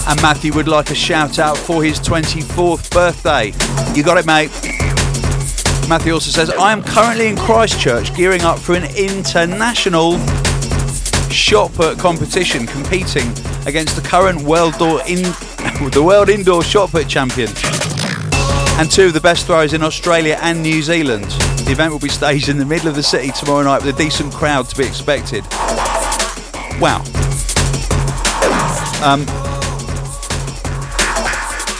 And 0.07 0.21
Matthew 0.21 0.53
would 0.53 0.67
like 0.67 0.89
a 0.89 0.95
shout 0.95 1.37
out 1.37 1.57
for 1.57 1.83
his 1.83 1.99
24th 1.99 2.89
birthday. 2.91 3.47
You 3.93 4.03
got 4.03 4.17
it, 4.17 4.25
mate. 4.25 4.49
Matthew 5.89 6.13
also 6.13 6.31
says, 6.31 6.49
I 6.49 6.71
am 6.71 6.81
currently 6.81 7.27
in 7.27 7.35
Christchurch 7.35 8.15
gearing 8.15 8.41
up 8.41 8.59
for 8.59 8.73
an 8.73 8.85
international 8.95 10.17
shot 11.29 11.73
put 11.73 11.99
competition, 11.99 12.65
competing 12.65 13.27
against 13.65 13.95
the 13.95 14.01
current 14.03 14.41
world 14.41 14.77
door 14.77 15.01
in 15.07 15.21
the 15.91 16.03
world 16.05 16.29
indoor 16.29 16.63
shot 16.63 16.91
put 16.91 17.07
champion 17.07 17.49
and 18.77 18.91
two 18.91 19.07
of 19.07 19.13
the 19.13 19.21
best 19.21 19.47
throwers 19.47 19.73
in 19.73 19.81
Australia 19.81 20.37
and 20.41 20.61
New 20.61 20.83
Zealand. 20.83 21.25
The 21.65 21.71
event 21.71 21.91
will 21.91 21.99
be 21.99 22.09
staged 22.09 22.47
in 22.47 22.57
the 22.57 22.65
middle 22.65 22.87
of 22.87 22.95
the 22.95 23.01
city 23.01 23.31
tomorrow 23.31 23.63
night 23.63 23.83
with 23.83 23.95
a 23.95 23.97
decent 23.97 24.31
crowd 24.31 24.69
to 24.69 24.77
be 24.77 24.85
expected. 24.85 25.43
Wow. 26.79 27.03
Um, 29.03 29.25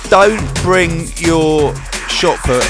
don't 0.10 0.64
bring 0.64 1.08
your 1.18 1.76
shot 2.08 2.38
put 2.40 2.64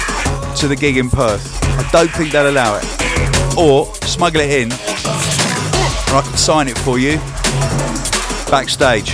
to 0.57 0.67
the 0.67 0.75
gig 0.75 0.97
in 0.97 1.09
Perth. 1.09 1.63
I 1.63 1.89
don't 1.91 2.11
think 2.11 2.31
they'll 2.31 2.49
allow 2.49 2.77
it. 2.77 3.57
Or 3.57 3.93
smuggle 4.05 4.41
it 4.41 4.51
in 4.51 4.71
and 6.07 6.15
I 6.15 6.21
can 6.21 6.37
sign 6.37 6.67
it 6.69 6.77
for 6.77 6.97
you 6.97 7.17
backstage. 8.49 9.11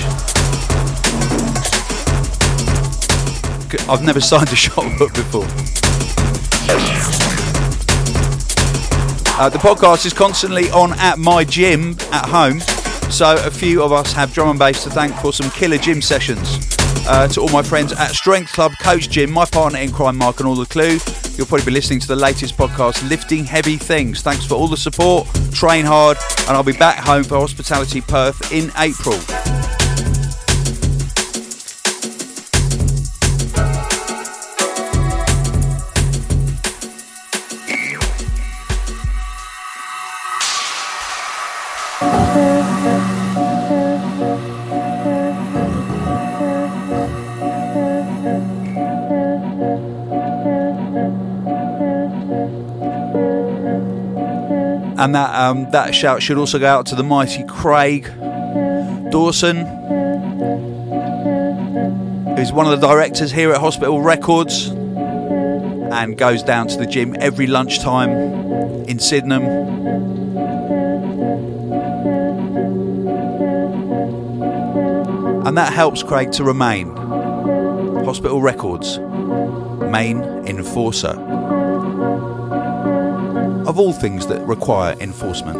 I've 3.90 4.04
never 4.04 4.22
signed 4.32 4.50
a 4.50 4.56
shot 4.56 4.86
put 4.98 5.14
before. 5.14 5.46
Uh, 9.36 9.50
the 9.50 9.58
podcast 9.58 10.06
is 10.06 10.14
constantly 10.14 10.70
on 10.70 10.94
at 11.00 11.18
my 11.18 11.44
gym 11.44 11.98
at 12.12 12.26
home, 12.26 12.60
so 13.10 13.36
a 13.44 13.50
few 13.50 13.82
of 13.82 13.92
us 13.92 14.14
have 14.14 14.32
drum 14.32 14.50
and 14.50 14.60
bass 14.60 14.84
to 14.84 14.92
thank 14.92 15.16
for 15.16 15.34
some 15.34 15.50
killer 15.50 15.80
gym 15.80 16.00
sessions. 16.00 16.73
Uh, 17.06 17.28
to 17.28 17.42
all 17.42 17.50
my 17.50 17.62
friends 17.62 17.92
at 17.92 18.12
Strength 18.12 18.54
Club 18.54 18.72
Coach 18.82 19.10
Jim, 19.10 19.32
my 19.32 19.46
partner 19.46 19.80
in 19.80 19.92
crime, 19.92 20.18
Mark, 20.18 20.39
and 20.39 20.48
all 20.48 20.56
the 20.56 20.66
clue. 20.66 20.98
You'll 21.36 21.48
probably 21.48 21.66
be 21.66 21.72
listening 21.72 22.00
to 22.00 22.08
the 22.08 22.16
latest 22.16 22.58
podcast, 22.58 23.08
Lifting 23.10 23.44
Heavy 23.44 23.78
Things. 23.78 24.22
Thanks 24.22 24.46
for 24.46 24.56
all 24.56 24.68
the 24.68 24.78
support. 24.78 25.28
Train 25.52 25.86
hard, 25.86 26.18
and 26.48 26.52
I'll 26.52 26.63
be 26.63 26.74
back 26.74 26.98
home 26.98 27.24
for 27.24 27.38
Hospitality 27.39 28.02
Perth 28.02 28.52
in 28.52 28.72
April. 28.78 29.62
And 55.04 55.16
that 55.16 55.36
um, 55.36 55.70
that 55.72 55.94
shout 55.94 56.24
should 56.24 56.38
also 56.38 56.58
go 56.60 56.66
out 56.66 56.86
to 56.86 56.96
the 56.96 57.04
mighty 57.04 57.44
Craig 57.44 58.06
Dawson, 59.12 59.58
who's 62.38 62.54
one 62.54 62.72
of 62.72 62.80
the 62.80 62.88
directors 62.88 63.30
here 63.30 63.52
at 63.52 63.60
Hospital 63.60 64.00
Records 64.00 64.68
and 64.68 66.18
goes 66.18 66.42
down 66.42 66.70
to 66.70 66.78
the 66.78 66.86
gym 66.86 67.18
every 67.20 67.48
lunchtime 67.48 68.12
in 68.88 68.98
Sydenham. 68.98 69.44
And 75.46 75.58
that 75.58 75.74
helps 75.74 76.02
Craig 76.02 76.32
to 76.32 76.46
remain 76.46 76.96
Hospital 78.06 78.42
Records 78.42 79.00
main 79.00 80.24
enforcer 80.48 81.33
of 83.74 83.80
all 83.80 83.92
things 83.92 84.28
that 84.28 84.40
require 84.46 84.96
enforcement. 85.00 85.58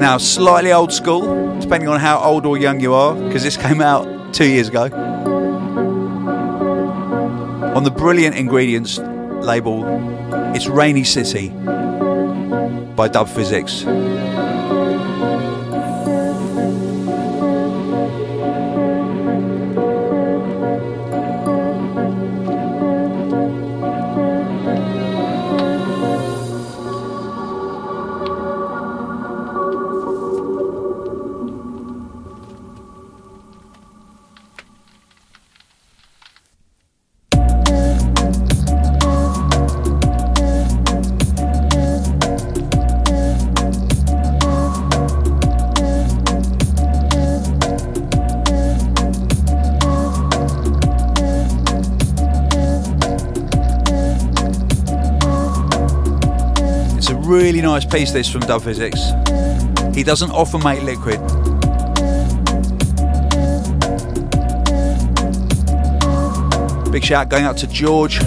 Now, 0.00 0.16
slightly 0.16 0.72
old 0.72 0.90
school, 0.90 1.60
depending 1.60 1.90
on 1.90 2.00
how 2.00 2.18
old 2.20 2.46
or 2.46 2.56
young 2.56 2.80
you 2.80 2.94
are, 2.94 3.14
because 3.14 3.42
this 3.42 3.58
came 3.58 3.82
out 3.82 4.32
two 4.32 4.48
years 4.48 4.68
ago. 4.68 4.84
On 7.76 7.84
the 7.84 7.90
brilliant 7.90 8.34
ingredients 8.34 8.96
label, 8.96 9.84
it's 10.54 10.66
Rainy 10.66 11.04
City 11.04 11.50
by 11.50 13.08
Dub 13.08 13.28
Phizix. 13.28 13.84
Piece, 57.94 58.10
this 58.10 58.28
from 58.28 58.40
Dub 58.40 58.60
Phizix. 58.60 59.94
He 59.94 60.02
doesn't 60.02 60.32
often 60.32 60.60
make 60.64 60.82
liquid. 60.82 61.20
Big 66.90 67.04
shout 67.04 67.28
going 67.28 67.44
out 67.44 67.56
to 67.58 67.68
George. 67.68 68.18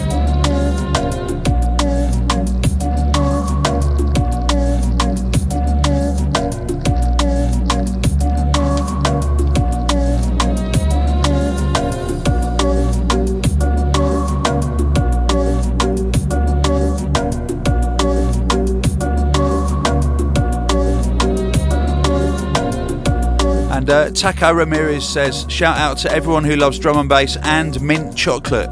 Taco 24.18 24.52
Ramirez 24.52 25.08
says, 25.08 25.46
shout 25.48 25.78
out 25.78 26.00
to 26.00 26.12
everyone 26.12 26.44
who 26.44 26.56
loves 26.56 26.80
drum 26.80 26.98
and 26.98 27.08
bass 27.08 27.38
and 27.44 27.80
mint 27.80 28.18
chocolate. 28.18 28.68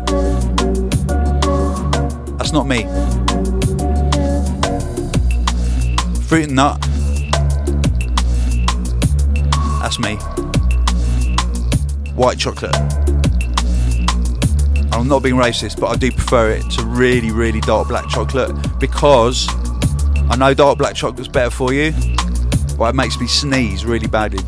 That's 2.38 2.52
not 2.52 2.66
me. 2.66 2.82
Fruit 6.24 6.48
and 6.48 6.56
nut. 6.56 6.82
That's 9.82 10.00
me. 10.00 10.16
White 12.16 12.40
chocolate. 12.40 12.76
I'm 14.94 15.08
not 15.08 15.22
being 15.22 15.36
racist, 15.36 15.80
but 15.80 15.90
I 15.90 15.96
do 15.96 16.12
prefer 16.12 16.50
it 16.54 16.64
to 16.72 16.84
really, 16.86 17.30
really 17.30 17.62
dark 17.62 17.88
black 17.88 18.10
chocolate 18.10 18.52
because 18.80 19.48
I 20.28 20.36
know 20.38 20.56
dark 20.56 20.80
black 20.80 20.96
chocolate's 20.96 21.28
better 21.28 21.52
for 21.52 21.72
you, 21.72 21.94
but 22.80 22.90
it 22.90 22.96
makes 22.96 23.20
me 23.20 23.28
sneeze 23.28 23.86
really 23.86 24.08
badly. 24.08 24.40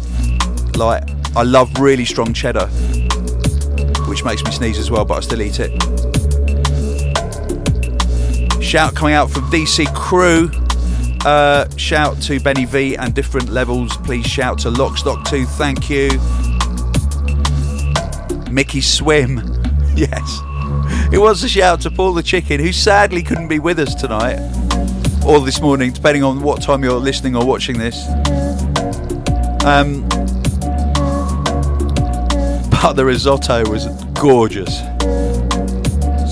Like, 0.77 1.03
I 1.35 1.41
love 1.41 1.79
really 1.79 2.05
strong 2.05 2.33
cheddar, 2.33 2.67
which 4.07 4.23
makes 4.23 4.43
me 4.43 4.51
sneeze 4.51 4.77
as 4.77 4.91
well, 4.91 5.05
but 5.05 5.17
I 5.17 5.19
still 5.21 5.41
eat 5.41 5.59
it. 5.59 5.71
Shout 8.63 8.93
coming 8.95 9.15
out 9.15 9.31
from 9.31 9.43
DC 9.45 9.91
Crew. 9.95 10.51
Uh, 11.25 11.67
shout 11.77 12.21
to 12.21 12.39
Benny 12.39 12.65
V 12.65 12.95
and 12.95 13.15
different 13.15 13.49
levels. 13.49 13.97
Please 13.97 14.27
shout 14.27 14.59
to 14.59 14.69
Lockstock 14.69 15.27
2. 15.27 15.45
Thank 15.45 15.89
you. 15.89 16.09
Mickey 18.51 18.81
Swim. 18.81 19.37
yes. 19.95 20.41
It 21.11 21.17
was 21.17 21.43
a 21.43 21.49
shout 21.49 21.81
to 21.81 21.91
Paul 21.91 22.13
the 22.13 22.21
Chicken, 22.21 22.59
who 22.59 22.71
sadly 22.71 23.23
couldn't 23.23 23.47
be 23.47 23.57
with 23.57 23.79
us 23.79 23.95
tonight 23.95 24.37
or 25.25 25.39
this 25.39 25.59
morning, 25.59 25.91
depending 25.91 26.23
on 26.23 26.41
what 26.41 26.61
time 26.61 26.83
you're 26.83 26.99
listening 26.99 27.35
or 27.35 27.45
watching 27.45 27.79
this. 27.79 28.07
Um, 29.65 30.07
but 32.81 32.93
the 32.93 33.03
risotto 33.05 33.67
was 33.69 33.87
gorgeous. 34.13 34.79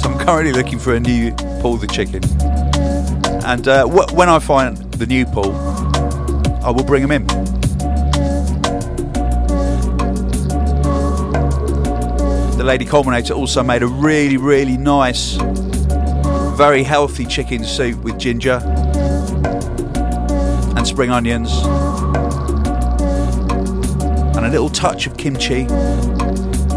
So 0.01 0.09
I'm 0.09 0.19
currently 0.19 0.53
looking 0.53 0.79
for 0.79 0.93
a 0.93 0.99
new 0.99 1.31
Paul 1.61 1.77
the 1.77 1.87
Chicken. 1.87 2.23
And 3.45 3.67
uh, 3.67 3.85
wh- 3.87 4.13
when 4.13 4.29
I 4.29 4.39
find 4.39 4.77
the 4.93 5.05
new 5.05 5.25
Paul, 5.25 5.51
I 6.63 6.69
will 6.69 6.83
bring 6.83 7.03
him 7.03 7.11
in. 7.11 7.25
The 12.57 12.63
Lady 12.63 12.85
Culminator 12.85 13.35
also 13.35 13.63
made 13.63 13.83
a 13.83 13.87
really, 13.87 14.37
really 14.37 14.77
nice, 14.77 15.37
very 16.55 16.83
healthy 16.83 17.25
chicken 17.25 17.63
soup 17.63 18.03
with 18.03 18.17
ginger 18.19 18.61
and 20.75 20.87
spring 20.87 21.09
onions 21.09 21.51
and 24.45 24.53
a 24.53 24.61
little 24.61 24.69
touch 24.69 25.07
of 25.07 25.17
kimchi. 25.17 25.67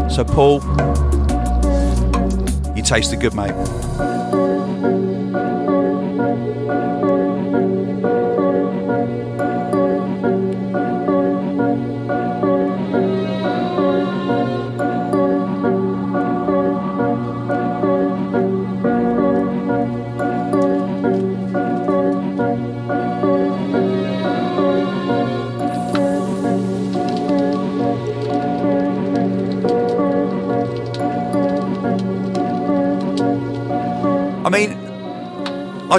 So, 0.09 0.25
Paul, 0.25 0.59
you 2.75 2.81
tasted 2.81 3.19
good, 3.19 3.35
mate. 3.35 3.78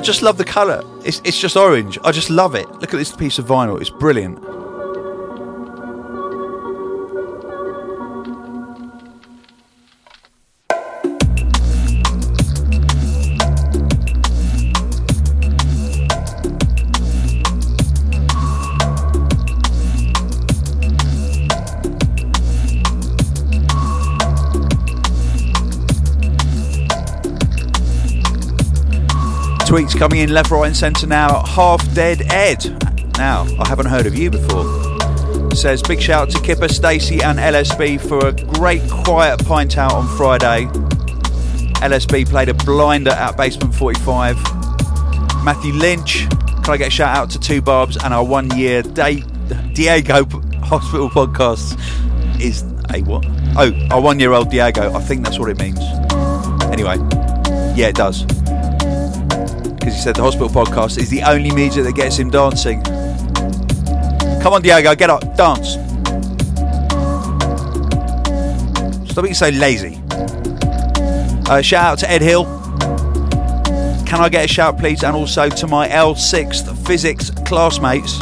I 0.01 0.03
just 0.03 0.23
love 0.23 0.39
the 0.39 0.47
colour. 0.47 0.83
It's, 1.05 1.21
it's 1.25 1.39
just 1.39 1.59
orange. 1.59 1.99
I 2.03 2.11
just 2.11 2.31
love 2.31 2.55
it. 2.55 2.67
Look 2.67 2.95
at 2.95 2.97
this 2.97 3.15
piece 3.15 3.39
of 3.39 3.45
vinyl. 3.45 3.79
It's 3.79 3.91
brilliant. 3.91 4.43
Tweets 29.71 29.97
coming 29.97 30.19
in 30.19 30.35
left, 30.35 30.51
right, 30.51 30.67
and 30.67 30.77
centre 30.77 31.07
now. 31.07 31.45
Half 31.45 31.95
Dead 31.95 32.23
Ed. 32.33 32.59
Now, 33.19 33.47
I 33.61 33.69
haven't 33.69 33.87
heard 33.87 34.05
of 34.05 34.17
you 34.17 34.29
before. 34.29 34.65
Says 35.55 35.81
big 35.81 36.01
shout 36.01 36.23
out 36.23 36.31
to 36.31 36.41
Kipper, 36.41 36.67
Stacey, 36.67 37.23
and 37.23 37.39
LSB 37.39 38.01
for 38.01 38.27
a 38.27 38.33
great 38.33 38.83
quiet 38.91 39.47
pint 39.47 39.79
out 39.79 39.93
on 39.93 40.09
Friday. 40.17 40.65
LSB 41.85 42.29
played 42.29 42.49
a 42.49 42.55
blinder 42.55 43.13
at 43.13 43.37
Basement 43.37 43.73
45. 43.73 44.35
Matthew 45.45 45.73
Lynch, 45.75 46.29
can 46.65 46.71
I 46.71 46.77
get 46.77 46.89
a 46.89 46.91
shout 46.91 47.17
out 47.17 47.31
to 47.31 47.39
Two 47.39 47.63
Barbs 47.63 47.97
and 47.97 48.13
our 48.13 48.25
one 48.25 48.51
year 48.59 48.83
day, 48.83 49.23
Diego 49.73 50.25
Hospital 50.65 51.09
podcast 51.09 51.79
is 52.41 52.65
a 52.93 53.03
what? 53.03 53.25
Oh, 53.57 53.73
our 53.93 54.01
one 54.01 54.19
year 54.19 54.33
old 54.33 54.51
Diego. 54.51 54.93
I 54.93 55.01
think 55.01 55.23
that's 55.23 55.39
what 55.39 55.49
it 55.49 55.61
means. 55.61 55.79
Anyway, 56.73 56.97
yeah, 57.77 57.87
it 57.87 57.95
does 57.95 58.40
because 59.81 59.95
he 59.95 60.01
said 60.01 60.15
the 60.15 60.23
hospital 60.23 60.51
podcast 60.51 60.99
is 60.99 61.09
the 61.09 61.23
only 61.23 61.51
media 61.51 61.83
that 61.83 61.95
gets 61.95 62.19
him 62.19 62.29
dancing. 62.29 62.83
Come 64.43 64.53
on, 64.53 64.63
Diego, 64.63 64.95
get 64.95 65.09
up, 65.09 65.23
dance. 65.37 65.73
Stop 69.11 69.25
being 69.25 69.35
so 69.35 69.49
lazy. 69.49 70.01
Uh, 71.49 71.63
shout 71.63 71.85
out 71.85 71.99
to 71.99 72.11
Ed 72.11 72.21
Hill. 72.21 72.45
Can 74.07 74.21
I 74.21 74.29
get 74.29 74.45
a 74.45 74.49
shout, 74.49 74.79
please? 74.79 75.03
And 75.03 75.17
also 75.17 75.49
to 75.49 75.67
my 75.67 75.89
L6th 75.89 76.87
physics 76.87 77.31
classmates. 77.47 78.21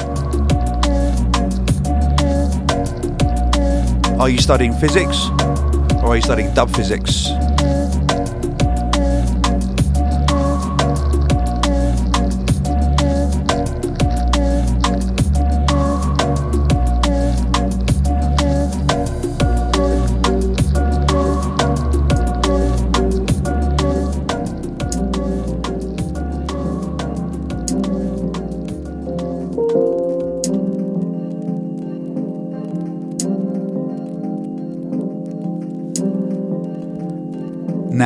Are 4.19 4.29
you 4.29 4.39
studying 4.39 4.73
physics 4.75 5.29
or 6.03 6.09
are 6.09 6.17
you 6.17 6.23
studying 6.23 6.55
Dub 6.55 6.71
Phizix? 6.71 7.48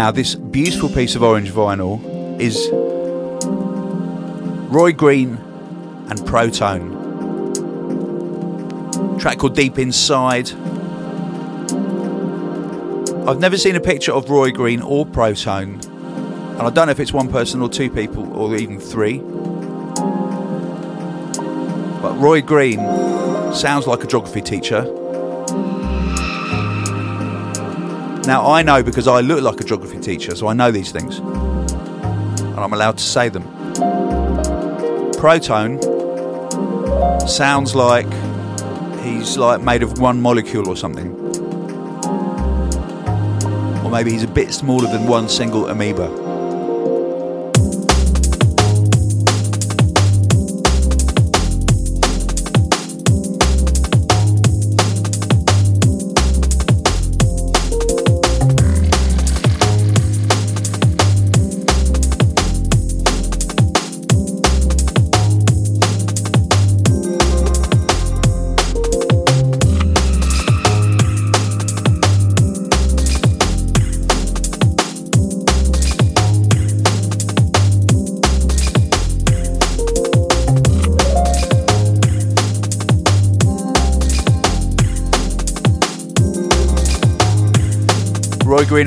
Now, 0.03 0.11
this 0.11 0.35
beautiful 0.35 0.89
piece 0.89 1.15
of 1.15 1.23
orange 1.23 1.53
vinyl 1.53 2.01
is 2.41 2.69
Roy 4.69 4.91
Green 4.91 5.37
and 6.09 6.19
Protone. 6.27 6.91
Track 9.21 9.39
called 9.39 9.55
Deep 9.55 9.79
Inside. 9.79 10.51
I've 13.29 13.39
never 13.39 13.57
seen 13.57 13.77
a 13.77 13.81
picture 13.81 14.11
of 14.11 14.29
Roy 14.29 14.51
Green 14.51 14.83
or 14.83 15.07
Protone, 15.07 15.75
and 15.85 16.63
I 16.63 16.71
don't 16.71 16.87
know 16.87 16.91
if 16.91 16.99
it's 16.99 17.13
one 17.13 17.29
person 17.29 17.63
or 17.63 17.69
two 17.69 17.89
people 17.89 18.37
or 18.37 18.57
even 18.57 18.81
three. 18.81 19.19
But 22.01 22.17
Roy 22.19 22.43
Green 22.43 22.81
sounds 23.55 23.87
like 23.87 24.03
a 24.03 24.09
geography 24.09 24.41
teacher. 24.41 24.83
Now, 28.25 28.47
I 28.53 28.63
know 28.63 28.85
because 28.85 29.09
I 29.09 29.21
look 29.21 29.43
like 29.43 29.61
a 29.61 29.65
geography 29.65 29.99
teacher, 29.99 30.37
so 30.37 30.47
I 30.47 30.53
know 30.53 30.71
these 30.71 30.93
things. 30.93 31.19
And 31.19 32.59
I'm 32.59 32.73
allowed 32.73 32.99
to 32.99 33.05
say 33.05 33.29
them. 33.29 33.43
Proton 35.19 35.81
sounds 37.27 37.75
like 37.75 38.07
he's 39.03 39.37
like 39.37 39.61
made 39.61 39.83
of 39.83 39.99
one 39.99 40.21
molecule 40.21 40.69
or 40.69 40.77
something. 40.77 41.13
Or 43.85 43.91
maybe 43.91 44.13
he's 44.13 44.23
a 44.23 44.29
bit 44.29 44.53
smaller 44.53 44.87
than 44.87 45.09
one 45.09 45.29
single 45.29 45.69
amoeba. 45.69 46.22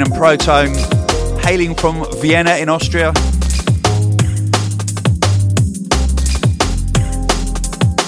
And 0.01 0.13
Protone, 0.13 0.75
hailing 1.39 1.73
from 1.73 2.05
Vienna 2.19 2.57
in 2.57 2.67
Austria. 2.67 3.13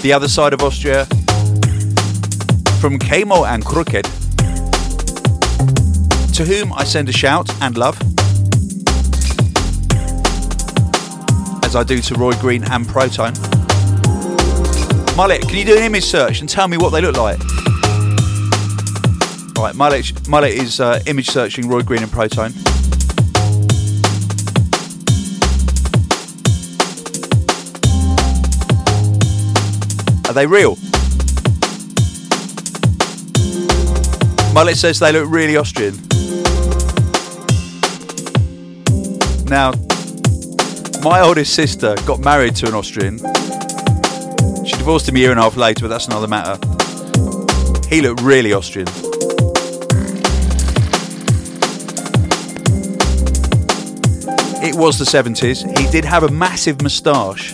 The 0.02 0.12
other 0.14 0.28
side 0.28 0.54
of 0.54 0.62
Austria, 0.62 1.06
from 2.82 3.00
Camo 3.00 3.46
and 3.46 3.64
Krooked, 3.64 4.04
to 6.34 6.44
whom 6.44 6.74
I 6.74 6.84
send 6.84 7.08
a 7.08 7.14
shout 7.14 7.50
and 7.62 7.78
love, 7.78 7.98
as 11.64 11.76
I 11.76 11.84
do 11.84 12.02
to 12.02 12.16
Roy 12.16 12.34
Green 12.34 12.64
and 12.66 12.86
Protone. 12.86 13.34
Mullet, 15.16 15.42
can 15.42 15.58
you 15.58 15.66
do 15.66 15.78
an 15.78 15.84
image 15.84 16.06
search 16.06 16.42
and 16.42 16.50
tell 16.50 16.68
me 16.68 16.76
what 16.76 16.90
they 16.90 17.02
look 17.02 17.16
like? 17.16 17.40
Right, 19.58 19.74
Mullet, 19.74 20.30
Mullet 20.30 20.53
is 20.53 20.80
uh, 20.80 21.01
image 21.08 21.32
searching 21.32 21.68
Roy 21.68 21.82
Green 21.82 22.03
and 22.03 22.12
Protone. 22.12 22.53
Are 30.30 30.34
they 30.34 30.45
real? 30.45 30.78
Mullet 34.53 34.78
says 34.78 34.99
they 34.99 35.12
look 35.12 35.28
really 35.28 35.58
Austrian. 35.58 35.95
Now, 39.45 39.72
my 41.01 41.22
oldest 41.22 41.55
sister 41.55 41.95
got 42.05 42.20
married 42.20 42.55
to 42.58 42.68
an 42.68 42.76
Austrian. 42.76 43.18
She 44.66 44.76
divorced 44.78 45.10
him 45.10 45.16
a 45.16 45.20
year 45.20 45.32
and 45.32 45.39
a 45.39 45.43
half 45.43 45.58
later, 45.58 45.82
but 45.82 45.88
that's 45.88 46.05
another 46.05 46.28
matter. 46.28 46.60
He 47.89 48.01
looked 48.01 48.22
really 48.22 48.53
Austrian. 48.53 48.88
Was 54.78 55.00
the 55.00 55.06
70s. 55.06 55.78
He 55.78 55.90
did 55.92 56.06
have 56.06 56.24
a 56.24 56.30
massive 56.30 56.82
moustache. 56.82 57.54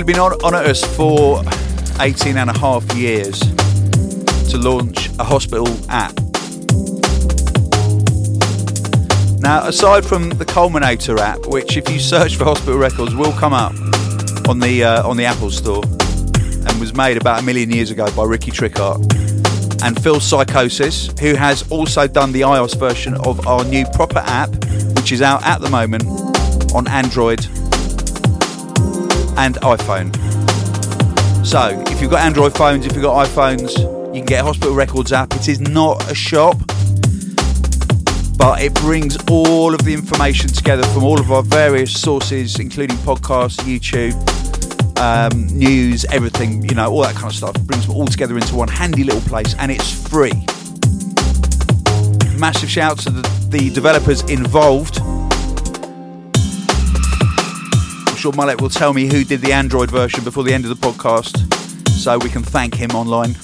Have 0.00 0.06
been 0.06 0.18
on, 0.18 0.32
on 0.44 0.54
at 0.54 0.66
us 0.66 0.84
for 0.96 1.42
18 2.00 2.36
and 2.36 2.50
a 2.50 2.58
half 2.58 2.84
years 2.94 3.38
to 4.50 4.58
launch 4.58 5.08
a 5.18 5.24
hospital 5.24 5.68
app. 5.88 6.14
Now, 9.40 9.66
aside 9.68 10.04
from 10.04 10.30
the 10.30 10.44
Culminator 10.44 11.18
app, 11.18 11.46
which 11.46 11.76
if 11.76 11.88
you 11.90 12.00
search 12.00 12.36
for 12.36 12.44
hospital 12.44 12.76
records 12.76 13.14
will 13.14 13.32
come 13.32 13.52
up 13.52 13.72
on 14.48 14.58
the 14.58 14.82
uh, 14.82 15.08
on 15.08 15.16
the 15.16 15.26
Apple 15.26 15.50
Store, 15.50 15.84
and 15.84 16.80
was 16.80 16.94
made 16.94 17.16
about 17.16 17.40
a 17.40 17.42
million 17.44 17.70
years 17.70 17.90
ago 17.90 18.10
by 18.16 18.24
Ricky 18.24 18.50
Trickart 18.50 19.00
and 19.84 20.02
Phil 20.02 20.18
Psychosis, 20.18 21.10
who 21.20 21.34
has 21.34 21.70
also 21.70 22.06
done 22.06 22.32
the 22.32 22.40
iOS 22.40 22.76
version 22.76 23.14
of 23.14 23.46
our 23.46 23.64
new 23.64 23.84
proper 23.92 24.20
app, 24.20 24.50
which 24.96 25.12
is 25.12 25.22
out 25.22 25.44
at 25.44 25.60
the 25.60 25.70
moment 25.70 26.04
on 26.74 26.88
Android 26.88 27.46
and 29.36 29.56
iPhone. 29.56 30.14
So, 31.44 31.82
if 31.88 32.00
you've 32.00 32.10
got 32.10 32.22
Android 32.24 32.54
phones, 32.56 32.86
if 32.86 32.94
you've 32.94 33.02
got 33.02 33.26
iPhones, 33.26 33.78
you 34.14 34.20
can 34.20 34.26
get 34.26 34.44
Hospital 34.44 34.74
Records 34.74 35.12
app. 35.12 35.34
It 35.34 35.48
is 35.48 35.60
not 35.60 36.10
a 36.10 36.14
shop, 36.14 36.56
but 38.36 38.62
it 38.62 38.74
brings 38.74 39.16
all 39.30 39.74
of 39.74 39.84
the 39.84 39.92
information 39.92 40.48
together 40.48 40.82
from 40.88 41.04
all 41.04 41.20
of 41.20 41.30
our 41.30 41.42
various 41.42 41.92
sources, 41.92 42.58
including 42.58 42.96
podcasts, 42.98 43.58
YouTube, 43.60 44.14
um, 44.98 45.46
news, 45.48 46.04
everything, 46.06 46.62
you 46.68 46.74
know, 46.74 46.90
all 46.90 47.02
that 47.02 47.14
kind 47.14 47.26
of 47.26 47.34
stuff. 47.34 47.56
It 47.56 47.66
brings 47.66 47.86
them 47.86 47.96
all 47.96 48.06
together 48.06 48.36
into 48.36 48.54
one 48.54 48.68
handy 48.68 49.04
little 49.04 49.20
place, 49.22 49.54
and 49.58 49.70
it's 49.70 50.08
free. 50.08 50.32
Massive 52.38 52.70
shout 52.70 52.98
to 53.00 53.10
the, 53.10 53.22
the 53.50 53.70
developers 53.70 54.22
involved. 54.30 55.00
Sure 58.24 58.32
Mullet 58.32 58.58
will 58.58 58.70
tell 58.70 58.94
me 58.94 59.04
who 59.04 59.22
did 59.22 59.42
the 59.42 59.52
Android 59.52 59.90
version 59.90 60.24
before 60.24 60.44
the 60.44 60.54
end 60.54 60.64
of 60.64 60.70
the 60.70 60.76
podcast, 60.76 61.36
so 61.90 62.16
we 62.16 62.30
can 62.30 62.42
thank 62.42 62.74
him 62.74 62.92
online. 62.92 63.34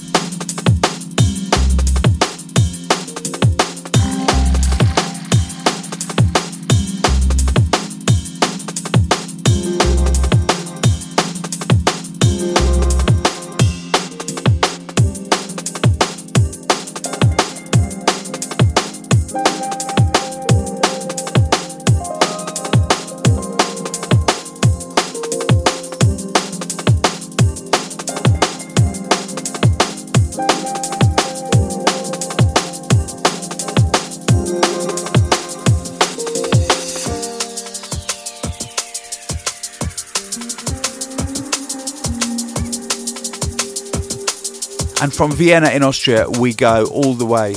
From 45.20 45.32
Vienna 45.32 45.68
in 45.68 45.82
Austria, 45.82 46.24
we 46.40 46.54
go 46.54 46.86
all 46.86 47.12
the 47.12 47.26
way 47.26 47.52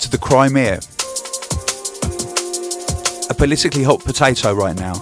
to 0.00 0.10
the 0.10 0.16
Crimea. 0.18 0.80
A 3.28 3.34
politically 3.34 3.82
hot 3.82 4.02
potato 4.02 4.54
right 4.54 4.74
now. 4.74 4.94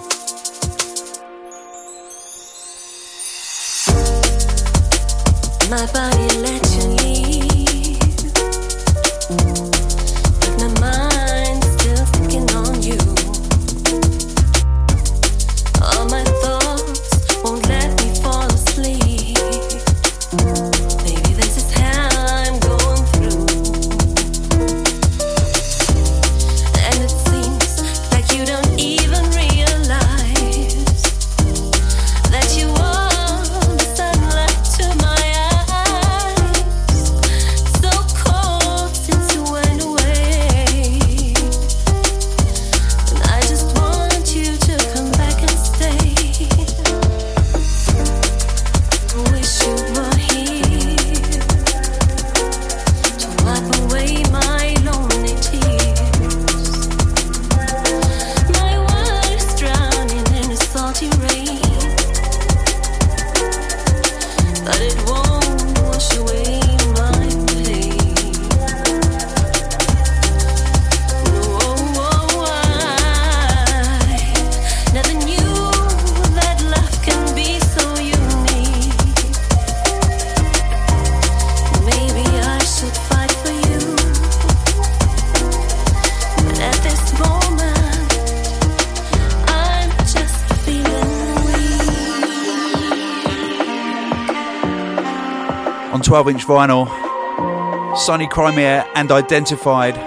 12 96.23 96.35
inch 96.35 96.47
vinyl, 96.47 97.97
Sunny 97.97 98.27
Crimea 98.27 98.87
and 98.95 99.11
Identified. 99.11 99.97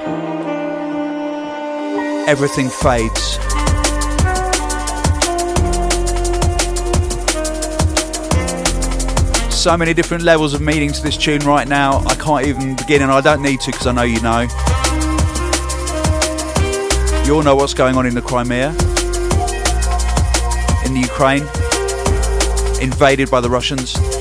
Everything 2.26 2.70
fades. 2.70 3.34
So 9.54 9.76
many 9.76 9.92
different 9.92 10.22
levels 10.22 10.54
of 10.54 10.62
meaning 10.62 10.90
to 10.92 11.02
this 11.02 11.18
tune 11.18 11.40
right 11.40 11.68
now. 11.68 11.98
I 12.06 12.14
can't 12.14 12.46
even 12.46 12.76
begin, 12.76 13.02
and 13.02 13.12
I 13.12 13.20
don't 13.20 13.42
need 13.42 13.60
to 13.60 13.72
because 13.72 13.86
I 13.86 13.92
know 13.92 14.02
you 14.04 14.20
know. 14.22 14.40
You 17.26 17.34
all 17.34 17.42
know 17.42 17.56
what's 17.56 17.74
going 17.74 17.96
on 17.96 18.06
in 18.06 18.14
the 18.14 18.22
Crimea. 18.22 18.70
in 20.86 20.94
the 20.94 21.00
Ukraine, 21.00 21.42
invaded 22.80 23.30
by 23.30 23.42
the 23.42 23.50
Russians. 23.50 24.15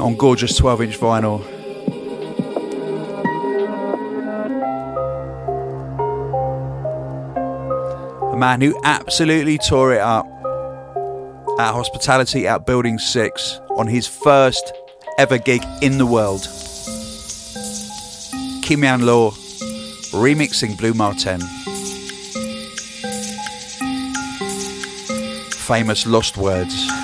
On 0.00 0.16
gorgeous 0.16 0.56
12 0.56 0.82
inch 0.82 0.98
vinyl. 0.98 1.44
A 8.32 8.36
man 8.36 8.62
who 8.62 8.80
absolutely 8.82 9.58
tore 9.58 9.92
it 9.92 10.00
up 10.00 10.26
at 11.58 11.72
Hospitality 11.74 12.46
at 12.46 12.64
Building 12.64 12.98
6 12.98 13.60
on 13.76 13.86
his 13.86 14.06
first 14.06 14.72
ever 15.18 15.36
gig 15.36 15.62
in 15.82 15.98
the 15.98 16.06
world. 16.06 16.40
Kimyan 18.64 19.04
Law 19.04 19.32
remixing 20.12 20.78
Blu 20.78 20.94
Mar 20.94 21.12
Ten. 21.14 21.40
Famous 25.50 26.06
Lost 26.06 26.38
Words. 26.38 26.99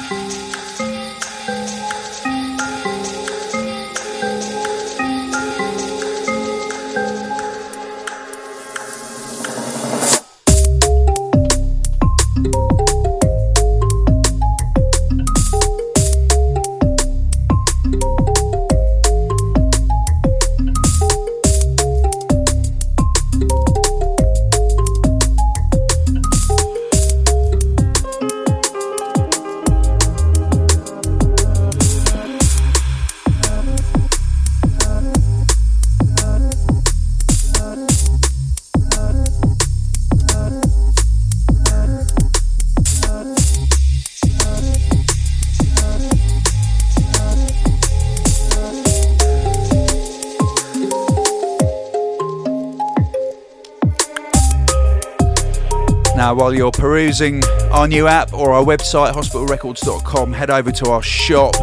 Now, 56.26 56.34
while 56.34 56.52
you're 56.52 56.72
perusing 56.72 57.44
our 57.70 57.86
new 57.86 58.08
app 58.08 58.34
or 58.34 58.50
our 58.50 58.64
website, 58.64 59.12
hospitalrecords.com, 59.12 60.32
head 60.32 60.50
over 60.50 60.72
to 60.72 60.90
our 60.90 61.00
shop. 61.00 61.54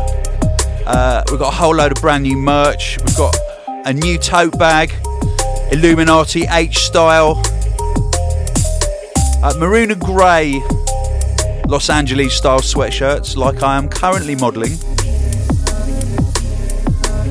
Uh, 0.85 1.21
we've 1.29 1.37
got 1.37 1.51
a 1.53 1.55
whole 1.57 1.75
load 1.75 1.91
of 1.91 2.01
brand 2.01 2.23
new 2.23 2.37
merch. 2.37 2.97
We've 3.05 3.17
got 3.17 3.35
a 3.67 3.91
new 3.91 4.17
tote 4.17 4.57
bag, 4.57 4.93
Illuminati 5.73 6.45
H 6.49 6.77
style, 6.77 7.41
uh, 9.43 9.53
maroon 9.59 9.91
and 9.91 9.99
grey 9.99 10.61
Los 11.67 11.89
Angeles 11.89 12.33
style 12.33 12.61
sweatshirts, 12.61 13.35
like 13.35 13.61
I 13.61 13.77
am 13.77 13.89
currently 13.89 14.37
modelling, 14.37 14.77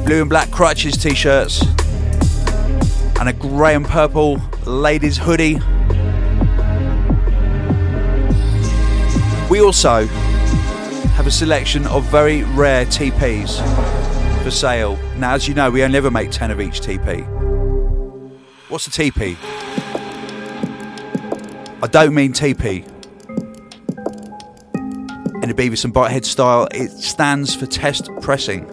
blue 0.05 0.21
and 0.21 0.29
black 0.29 0.51
crutches 0.51 0.99
t 0.99 1.15
shirts, 1.15 1.63
and 3.19 3.31
a 3.31 3.33
grey 3.33 3.75
and 3.75 3.87
purple 3.87 4.39
ladies 4.67 5.17
hoodie. 5.17 5.61
We 9.53 9.61
also 9.61 10.07
have 10.07 11.27
a 11.27 11.31
selection 11.31 11.87
of 11.89 12.05
very 12.05 12.43
rare 12.43 12.87
TPs 12.87 13.61
for 14.43 14.51
sale. 14.51 14.97
Now, 15.19 15.35
as 15.35 15.47
you 15.47 15.53
know, 15.53 15.71
we 15.71 15.83
only 15.83 15.99
ever 15.99 16.11
make 16.11 16.31
10 16.31 16.51
of 16.51 16.59
each 16.59 16.81
TP. 16.81 17.23
What's 18.71 18.87
a 18.87 18.91
TP? 18.91 19.37
I 21.83 21.87
don't 21.87 22.15
mean 22.15 22.33
TP. 22.33 22.87
In 25.43 25.51
a 25.51 25.55
Beavis 25.55 25.85
and 25.85 25.93
Butthead 25.93 26.25
style, 26.25 26.67
it 26.73 26.89
stands 26.89 27.55
for 27.55 27.67
test 27.67 28.09
pressing. 28.23 28.65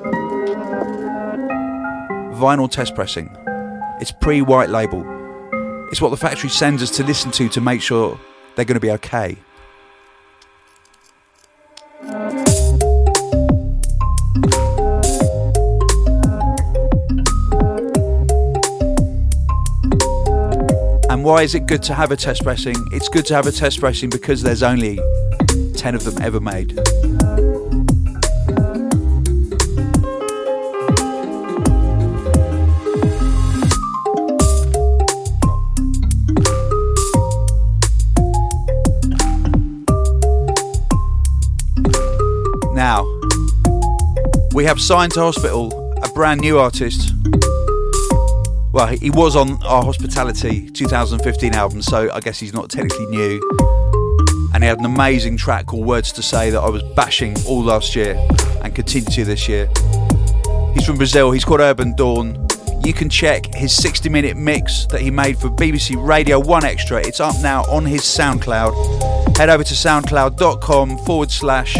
Vinyl 2.39 2.71
test 2.71 2.95
pressing. 2.95 3.36
It's 3.99 4.13
pre 4.13 4.41
white 4.41 4.69
label. 4.69 5.03
It's 5.91 5.99
what 5.99 6.11
the 6.11 6.15
factory 6.15 6.49
sends 6.49 6.82
us 6.82 6.91
to 6.91 7.03
listen 7.03 7.32
to 7.32 7.49
to 7.49 7.59
make 7.59 7.82
sure 7.82 8.17
they're 8.55 8.63
going 8.63 8.75
to 8.75 8.80
be 8.80 8.91
okay. 8.91 9.36
Why 21.30 21.43
is 21.43 21.53
it 21.53 21.67
good 21.67 21.84
to 21.84 21.93
have 21.93 22.09
a 22.09 22.15
test 22.15 22.41
pressing? 22.41 22.75
It's 22.91 23.07
good 23.07 23.23
to 23.27 23.36
have 23.36 23.45
a 23.45 23.51
test 23.51 23.80
pressing 23.80 24.09
because 24.09 24.41
there's 24.41 24.63
only 24.63 24.99
10 25.75 25.93
of 25.93 26.03
them 26.03 26.19
ever 26.23 26.39
made. 26.39 26.73
Now, 42.73 43.05
we 44.55 44.65
have 44.65 44.82
signed 44.82 45.11
to 45.11 45.19
Hospital 45.19 45.93
a 46.01 46.09
brand 46.09 46.41
new 46.41 46.57
artist. 46.57 47.13
Well, 48.72 48.86
he 48.86 49.09
was 49.09 49.36
on 49.36 49.61
our 49.63 49.84
Hospitality 49.84 50.70
2015 50.70 51.55
album, 51.55 51.82
so 51.82 52.11
I 52.13 52.20
guess 52.20 52.39
he's 52.39 52.53
not 52.53 52.70
technically 52.70 53.07
new. 53.07 53.41
And 54.53 54.63
he 54.63 54.67
had 54.67 54.78
an 54.78 54.86
amazing 54.86 55.38
track 55.38 55.65
called 55.65 55.88
Words 55.88 56.11
to 56.13 56.22
Say 56.22 56.51
that 56.51 56.59
I 56.59 56.70
was 56.70 56.84
bashing 56.95 57.36
all 57.47 57.63
last 57.63 57.95
year 57.95 58.15
and 58.63 58.76
continue 58.76 59.09
to 59.09 59.26
this 59.26 59.49
year. 59.49 59.67
He's 60.76 60.86
from 60.86 60.97
Brazil, 60.97 61.32
he's 61.32 61.43
called 61.43 61.61
Urban 61.61 61.95
Dawn. 61.95 62.47
You 62.86 62.93
can 62.93 63.09
check 63.09 63.53
his 63.55 63.76
60 63.76 64.07
minute 64.07 64.38
mix 64.38 64.86
that 64.88 65.01
he 65.01 65.09
made 65.09 65.39
for 65.39 65.49
BBC 65.49 65.95
Radio 66.07 66.39
1 66.39 66.63
Extra. 66.63 66.99
It's 66.99 67.20
up 67.20 67.36
now 67.41 67.63
on 67.63 67.86
his 67.86 68.01
SoundCloud. 68.01 69.38
Head 69.38 69.49
over 69.49 69.63
to 69.63 69.74
soundcloud.com 69.74 70.97
forward 70.99 71.32
slash 71.32 71.76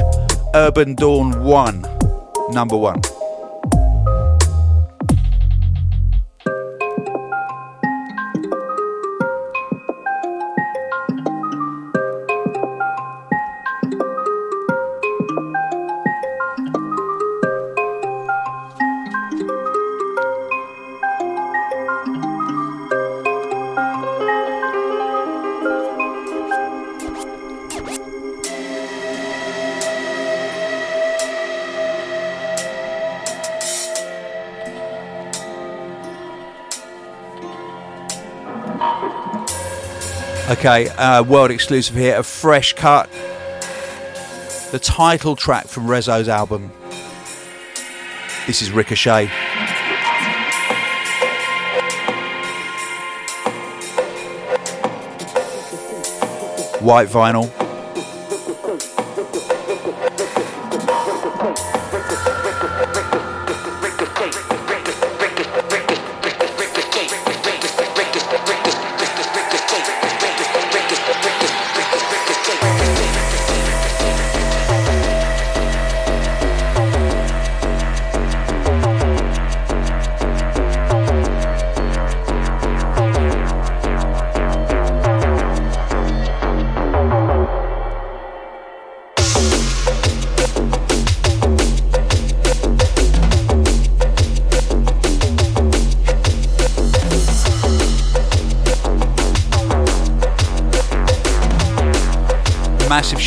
Urban 0.56 0.96
Dawn 0.96 1.44
1, 1.44 1.86
number 2.52 2.76
1. 2.76 3.19
Okay, 40.70 40.88
uh, 40.90 41.24
world 41.24 41.50
exclusive 41.50 41.96
here, 41.96 42.20
a 42.20 42.22
fresh 42.22 42.74
cut. 42.74 43.12
The 44.72 44.78
title 44.80 45.36
track 45.36 45.66
from 45.68 45.88
Reso's 45.88 46.28
album. 46.28 46.72
This 48.46 48.62
is 48.62 48.70
Ricochet. 48.70 49.26
White 56.82 57.08
vinyl. 57.08 57.59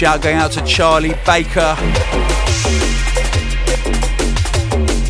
Shout 0.03 0.21
going 0.21 0.37
out 0.37 0.51
to 0.51 0.61
Charlie 0.65 1.15
Baker, 1.25 1.77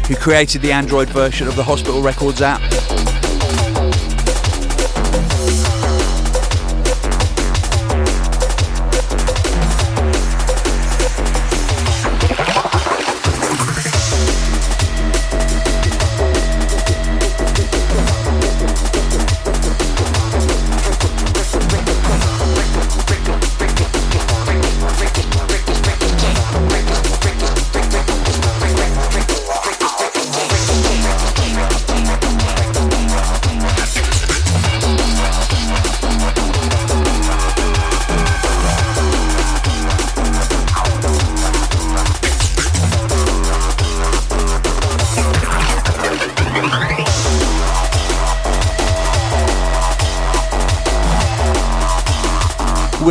who 0.07 0.15
created 0.17 0.61
the 0.61 0.71
Android 0.71 1.09
version 1.09 1.49
of 1.49 1.57
the 1.57 1.65
Hospital 1.65 2.03
Records 2.03 2.43
app. 2.43 2.61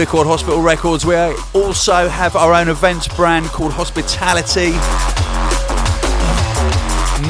We're 0.01 0.07
called 0.07 0.25
Hospital 0.25 0.63
Records. 0.63 1.05
We 1.05 1.15
also 1.53 2.09
have 2.09 2.35
our 2.35 2.55
own 2.55 2.69
events 2.69 3.07
brand 3.07 3.45
called 3.45 3.71
Hospitality. 3.73 4.71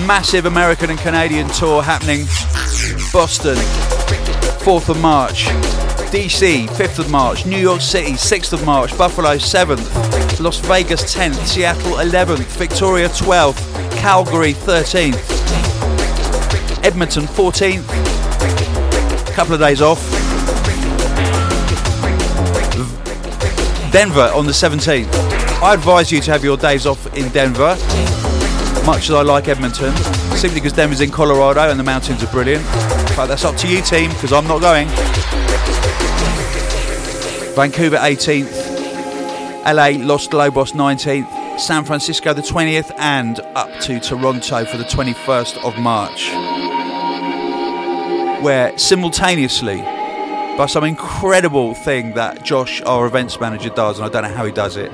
Massive 0.08 0.46
American 0.46 0.90
and 0.90 0.98
Canadian 0.98 1.50
tour 1.50 1.84
happening. 1.84 2.28
Boston, 3.12 3.58
4th 4.64 4.88
of 4.88 5.02
March. 5.02 5.48
DC, 6.14 6.70
5th 6.70 7.00
of 7.00 7.12
March. 7.12 7.46
New 7.46 7.60
York 7.60 7.82
City, 7.82 8.14
6th 8.14 8.54
of 8.54 8.66
March. 8.66 8.98
Buffalo, 8.98 9.36
7th. 9.36 10.40
Las 10.40 10.60
Vegas, 10.60 11.14
10th. 11.14 11.46
Seattle, 11.46 11.98
11th. 11.98 12.58
Victoria, 12.58 13.10
12th. 13.10 13.92
Calgary, 13.98 14.54
13th. 14.54 15.20
Edmonton, 16.86 17.24
14th. 17.24 17.86
Couple 19.36 19.56
of 19.56 19.60
days 19.60 19.82
off. 19.82 20.21
Denver 23.92 24.32
on 24.34 24.46
the 24.46 24.54
17th. 24.54 25.12
I 25.62 25.74
advise 25.74 26.14
you 26.14 26.22
to 26.22 26.32
have 26.32 26.46
your 26.46 26.56
days 26.56 26.86
off 26.86 27.06
in 27.14 27.28
Denver, 27.34 27.76
much 28.86 29.10
as 29.10 29.12
I 29.12 29.22
like 29.22 29.50
Edmonton, 29.50 29.94
simply 30.38 30.62
because 30.62 30.72
Denver's 30.72 31.02
in 31.02 31.12
Colorado 31.12 31.70
and 31.70 31.78
the 31.78 31.84
mountains 31.84 32.24
are 32.24 32.32
brilliant. 32.32 32.64
But 33.18 33.26
that's 33.26 33.44
up 33.44 33.58
to 33.58 33.68
you, 33.68 33.82
team, 33.82 34.10
because 34.12 34.32
I'm 34.32 34.48
not 34.48 34.62
going. 34.62 34.88
Vancouver 37.54 37.98
18th, 37.98 39.66
LA 39.66 40.06
Los 40.06 40.32
Lobos 40.32 40.72
19th, 40.72 41.60
San 41.60 41.84
Francisco 41.84 42.34
the 42.34 42.42
20th, 42.42 42.94
and 42.98 43.42
up 43.56 43.70
to 43.82 44.00
Toronto 44.00 44.64
for 44.64 44.78
the 44.78 44.86
21st 44.86 45.66
of 45.66 45.78
March, 45.78 46.32
where 48.42 48.78
simultaneously 48.80 49.84
by 50.58 50.66
some 50.68 50.84
incredible 50.84 51.74
thing 51.74 52.14
that 52.14 52.44
Josh, 52.44 52.82
our 52.82 53.06
events 53.06 53.40
manager, 53.40 53.70
does, 53.70 54.00
and 54.00 54.06
I 54.06 54.10
don't 54.10 54.24
know 54.30 54.36
how 54.36 54.46
he 54.46 54.52
does 54.52 54.78
it. 54.78 54.92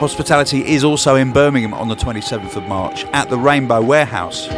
Hospitality 0.00 0.66
is 0.66 0.82
also 0.82 1.16
in 1.16 1.32
Birmingham 1.32 1.74
on 1.74 1.88
the 1.88 1.94
27th 1.94 2.56
of 2.56 2.64
March 2.64 3.04
at 3.12 3.28
the 3.28 3.36
Rainbow 3.36 3.82
Warehouse 3.82 4.48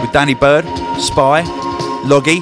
with 0.00 0.12
Danny 0.12 0.34
Byrd, 0.34 0.64
Spy, 0.98 1.42
Loggy, 2.04 2.40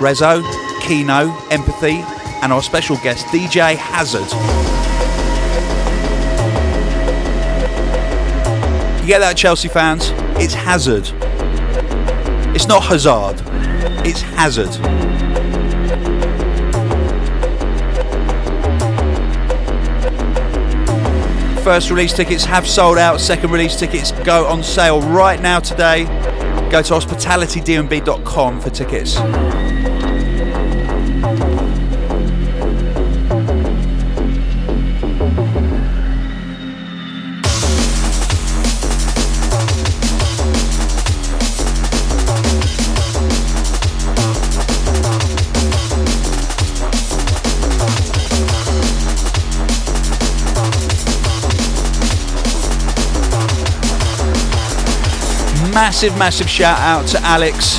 Reso, 0.00 0.42
Keeno, 0.80 1.34
Empathy, 1.50 2.02
and 2.42 2.52
our 2.52 2.62
special 2.62 2.96
guest 2.98 3.26
DJ 3.26 3.76
Hazard. 3.76 4.30
You 9.00 9.08
get 9.08 9.18
that, 9.18 9.36
Chelsea 9.36 9.68
fans? 9.68 10.10
It's 10.40 10.54
Hazard. 10.54 11.04
It's 12.54 12.66
not 12.66 12.82
Hazard. 12.84 13.36
It's 14.06 14.20
Hazard. 14.20 15.13
First 21.64 21.88
release 21.88 22.12
tickets 22.12 22.44
have 22.44 22.66
sold 22.68 22.98
out. 22.98 23.22
Second 23.22 23.50
release 23.50 23.74
tickets 23.74 24.12
go 24.22 24.46
on 24.46 24.62
sale 24.62 25.00
right 25.00 25.40
now 25.40 25.60
today. 25.60 26.04
Go 26.70 26.82
to 26.82 26.92
hospitalitydnb.com 26.92 28.60
for 28.60 28.68
tickets. 28.68 29.16
Massive, 55.94 56.18
massive 56.18 56.50
shout 56.50 56.76
out 56.80 57.06
to 57.06 57.20
Alex. 57.20 57.76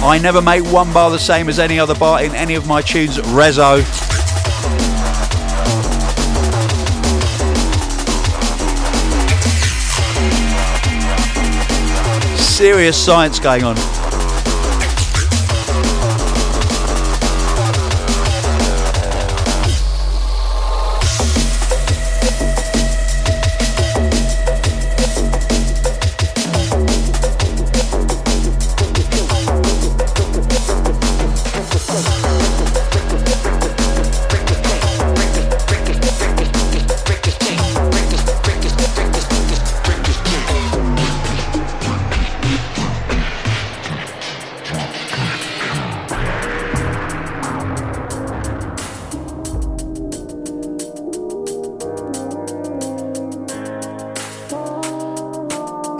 I 0.00 0.20
never 0.22 0.40
make 0.40 0.62
one 0.72 0.92
bar 0.92 1.10
the 1.10 1.18
same 1.18 1.48
as 1.48 1.58
any 1.58 1.76
other 1.76 1.96
bar 1.96 2.22
in 2.22 2.32
any 2.36 2.54
of 2.54 2.68
my 2.68 2.80
tunes. 2.80 3.18
Reso. 3.18 3.82
Serious 12.38 12.96
science 12.96 13.40
going 13.40 13.64
on. 13.64 14.03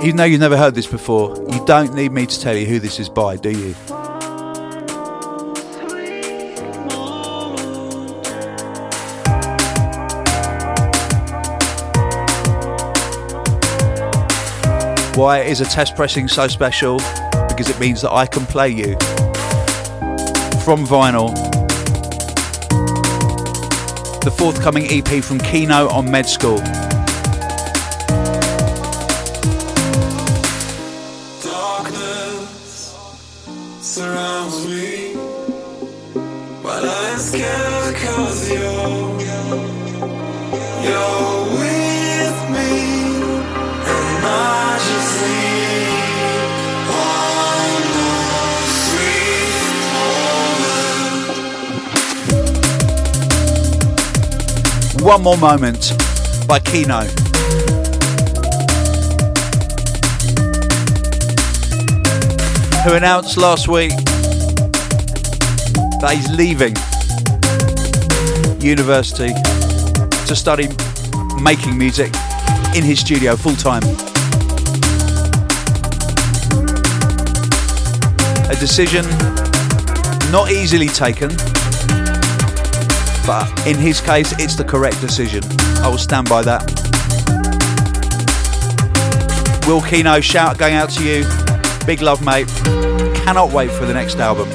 Even 0.05 0.19
though 0.19 0.25
you've 0.25 0.39
never 0.39 0.59
heard 0.59 0.75
this 0.75 0.87
before, 0.87 1.35
you 1.49 1.65
don't 1.65 1.95
need 1.95 2.13
me 2.13 2.27
to 2.27 2.39
tell 2.39 2.55
you 2.55 2.67
who 2.67 2.79
this 2.79 3.01
is 3.01 3.09
by, 3.09 3.37
do 3.37 3.51
you? 3.51 3.73
Why 15.15 15.41
is 15.41 15.63
a 15.63 15.65
test 15.65 15.97
pressing 15.97 16.29
so 16.29 16.49
special? 16.49 16.99
Because 17.49 17.71
it 17.71 17.81
means 17.81 18.03
that 18.03 18.13
I 18.13 18.27
can 18.27 18.45
play 18.45 18.69
you 18.69 18.93
from 20.65 20.87
vinyl 20.87 21.33
the 24.21 24.31
forthcoming 24.31 24.87
EP 24.91 25.23
from 25.23 25.39
Keeno 25.39 25.91
on 25.91 26.11
Med 26.11 26.27
School. 26.27 26.84
One 55.05 55.23
More 55.23 55.37
Moment 55.37 55.93
by 56.49 56.59
Keeno. 56.61 57.05
Who 62.85 62.95
announced 62.95 63.37
last 63.37 63.69
week 63.69 63.91
that 66.01 66.15
he's 66.15 66.31
leaving 66.31 66.75
university 68.65 69.35
to 70.27 70.35
study 70.35 70.69
making 71.39 71.77
music 71.77 72.11
in 72.75 72.83
his 72.83 72.99
studio 72.99 73.37
full 73.37 73.57
time. 73.57 73.83
A 78.49 78.57
decision 78.59 79.05
not 80.33 80.51
easily 80.51 80.89
taken, 80.89 81.29
but 83.27 83.67
in 83.67 83.77
his 83.77 84.01
case, 84.01 84.33
it's 84.39 84.55
the 84.55 84.65
correct 84.65 85.01
decision. 85.01 85.43
I 85.83 85.89
will 85.89 85.99
stand 85.99 86.29
by 86.29 86.43
that. 86.43 86.65
Will 89.67 89.81
Keeno, 89.81 90.23
shout 90.23 90.59
going 90.59 90.75
out 90.75 90.91
to 90.91 91.05
you. 91.05 91.25
Big 91.87 92.01
love, 92.03 92.25
mate. 92.25 92.49
Cannot 93.25 93.51
wait 93.53 93.71
for 93.71 93.87
the 93.87 93.95
next 93.95 94.17
album. 94.17 94.49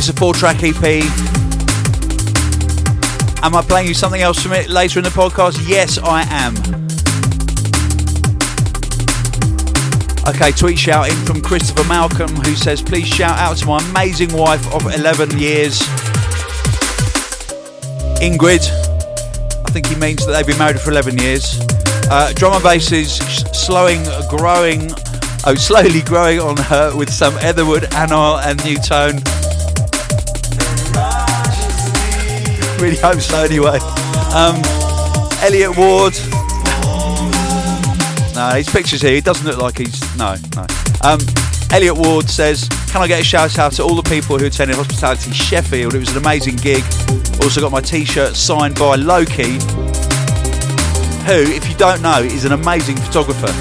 It's 0.00 0.08
a 0.08 0.14
four 0.14 0.32
track 0.32 0.62
EP. 0.62 0.82
Am 3.44 3.54
I 3.54 3.60
playing 3.60 3.86
you 3.86 3.92
something 3.92 4.22
else 4.22 4.42
from 4.42 4.54
it 4.54 4.70
later 4.70 4.98
in 4.98 5.04
the 5.04 5.10
podcast? 5.10 5.68
Yes, 5.68 5.98
I 5.98 6.22
am. 6.30 6.56
Okay, 10.26 10.52
tweet 10.52 10.78
shout 10.78 11.10
in 11.10 11.16
from 11.26 11.42
Christopher 11.42 11.86
Malcolm 11.86 12.34
who 12.34 12.54
says, 12.54 12.80
Please 12.80 13.06
shout 13.06 13.38
out 13.38 13.58
to 13.58 13.66
my 13.66 13.78
amazing 13.90 14.32
wife 14.32 14.66
of 14.72 14.86
11 14.86 15.38
years, 15.38 15.80
Ingrid. 18.22 18.70
I 19.66 19.70
think 19.70 19.86
he 19.88 19.96
means 19.96 20.24
that 20.24 20.32
they've 20.32 20.46
been 20.46 20.56
married 20.56 20.80
for 20.80 20.92
11 20.92 21.18
years. 21.18 21.60
Uh, 22.10 22.32
drum 22.34 22.54
and 22.54 22.62
bass 22.62 22.90
is 22.90 23.16
slowing, 23.52 24.02
growing, 24.30 24.92
oh, 25.44 25.56
slowly 25.56 26.00
growing 26.00 26.40
on 26.40 26.56
her 26.56 26.96
with 26.96 27.12
some 27.12 27.34
Etherwood, 27.40 27.82
Anile, 27.92 28.38
and 28.42 28.64
Nu:Tone. 28.64 29.39
Really 32.80 32.96
hope 32.96 33.20
so 33.20 33.42
anyway. 33.42 33.78
Um, 34.34 34.60
Elliot 35.42 35.76
Ward. 35.76 36.14
No, 38.34 38.56
his 38.56 38.68
picture's 38.68 39.02
here. 39.02 39.14
He 39.14 39.20
doesn't 39.20 39.46
look 39.46 39.58
like 39.58 39.78
he's. 39.78 40.00
No, 40.16 40.36
no. 40.56 40.66
Um, 41.02 41.20
Elliot 41.72 41.96
Ward 41.96 42.28
says, 42.28 42.68
Can 42.88 43.02
I 43.02 43.06
get 43.06 43.20
a 43.20 43.24
shout 43.24 43.58
out 43.58 43.72
to 43.72 43.82
all 43.82 43.94
the 43.94 44.08
people 44.08 44.38
who 44.38 44.46
attended 44.46 44.76
Hospitality 44.76 45.30
Sheffield? 45.32 45.94
It 45.94 45.98
was 45.98 46.10
an 46.10 46.18
amazing 46.18 46.56
gig. 46.56 46.82
Also 47.42 47.60
got 47.60 47.72
my 47.72 47.80
t 47.80 48.04
shirt 48.04 48.34
signed 48.34 48.76
by 48.76 48.96
Loki, 48.96 49.58
who, 51.26 51.52
if 51.52 51.68
you 51.68 51.76
don't 51.76 52.02
know, 52.02 52.22
is 52.22 52.44
an 52.44 52.52
amazing 52.52 52.96
photographer. 52.96 53.52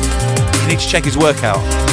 You 0.61 0.67
need 0.69 0.79
to 0.79 0.87
check 0.87 1.03
his 1.03 1.17
work 1.17 1.43
out. 1.43 1.88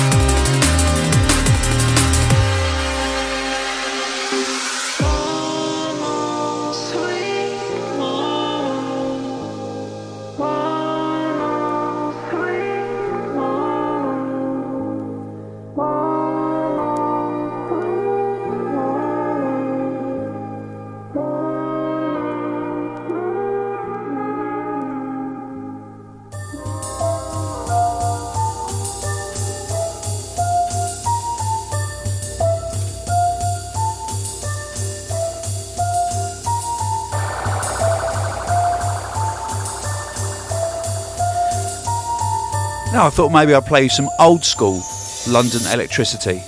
Thought 43.17 43.33
maybe 43.33 43.55
I'd 43.55 43.65
play 43.65 43.85
you 43.85 43.89
some 43.89 44.11
old 44.21 44.45
school 44.45 44.83
London 45.27 45.61
Elektricity. 45.73 46.43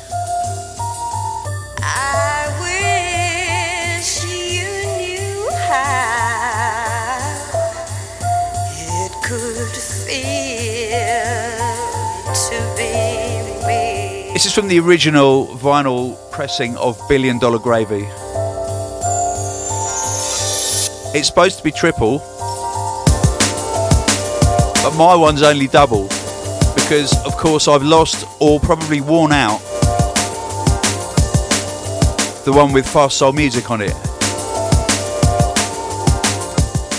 I 1.81 2.45
wish 2.61 4.23
you 4.23 4.69
knew 4.99 5.49
how 5.51 7.25
it 8.71 9.13
could 9.25 9.75
feel 10.05 11.09
to 12.35 12.59
be 12.77 12.93
me. 13.67 14.35
This 14.35 14.45
is 14.45 14.53
from 14.53 14.69
the 14.69 14.79
original 14.79 15.47
vinyl 15.47 16.19
pressing 16.31 16.77
of 16.77 17.01
Billion 17.09 17.39
Dollar 17.39 17.61
Gravy. 17.61 18.05
It's 21.17 21.29
supposed 21.29 21.57
to 21.57 21.65
be 21.65 21.73
triple, 21.73 22.19
but 24.83 24.95
my 24.99 25.15
one's 25.15 25.41
only 25.43 25.67
double 25.67 26.11
because, 26.89 27.15
of 27.27 27.37
course, 27.37 27.69
I've 27.69 27.83
lost 27.83 28.27
or 28.41 28.59
probably 28.59 29.03
worn 29.03 29.31
out 29.31 29.59
the 32.47 32.51
one 32.51 32.73
with 32.73 32.89
Fast 32.89 33.19
Soul 33.19 33.35
Music 33.35 33.71
on 33.71 33.83
it. 33.83 33.93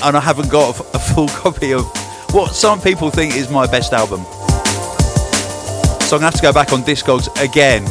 And 0.04 0.16
I 0.16 0.20
haven't 0.20 0.52
got 0.52 0.80
a 0.80 1.00
full 1.16 1.28
copy 1.30 1.74
of 1.74 1.88
what 2.30 2.54
some 2.54 2.80
people 2.80 3.10
think 3.10 3.36
is 3.36 3.50
my 3.50 3.66
best 3.66 3.92
album. 3.92 4.24
So 6.06 6.16
I'm 6.16 6.22
gonna 6.22 6.26
have 6.26 6.36
to 6.36 6.42
go 6.44 6.54
back 6.54 6.72
on 6.72 6.84
Discogs 6.84 7.28
again. 7.44 7.84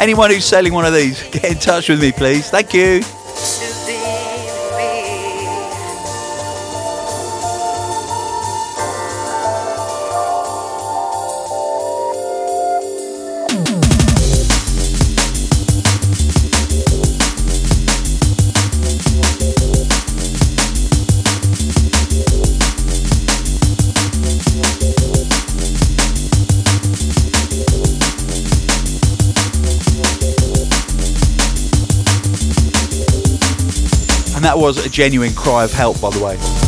Anyone 0.00 0.30
who's 0.30 0.44
selling 0.44 0.72
one 0.72 0.84
of 0.84 0.92
these, 0.92 1.22
get 1.30 1.44
in 1.44 1.58
touch 1.58 1.88
with 1.88 2.00
me, 2.00 2.10
please. 2.10 2.50
Thank 2.50 2.74
you. 2.74 3.02
That 34.54 34.60
was 34.60 34.86
a 34.86 34.88
genuine 34.88 35.34
cry 35.34 35.64
of 35.64 35.72
help, 35.72 36.00
by 36.00 36.10
the 36.10 36.24
way. 36.24 36.63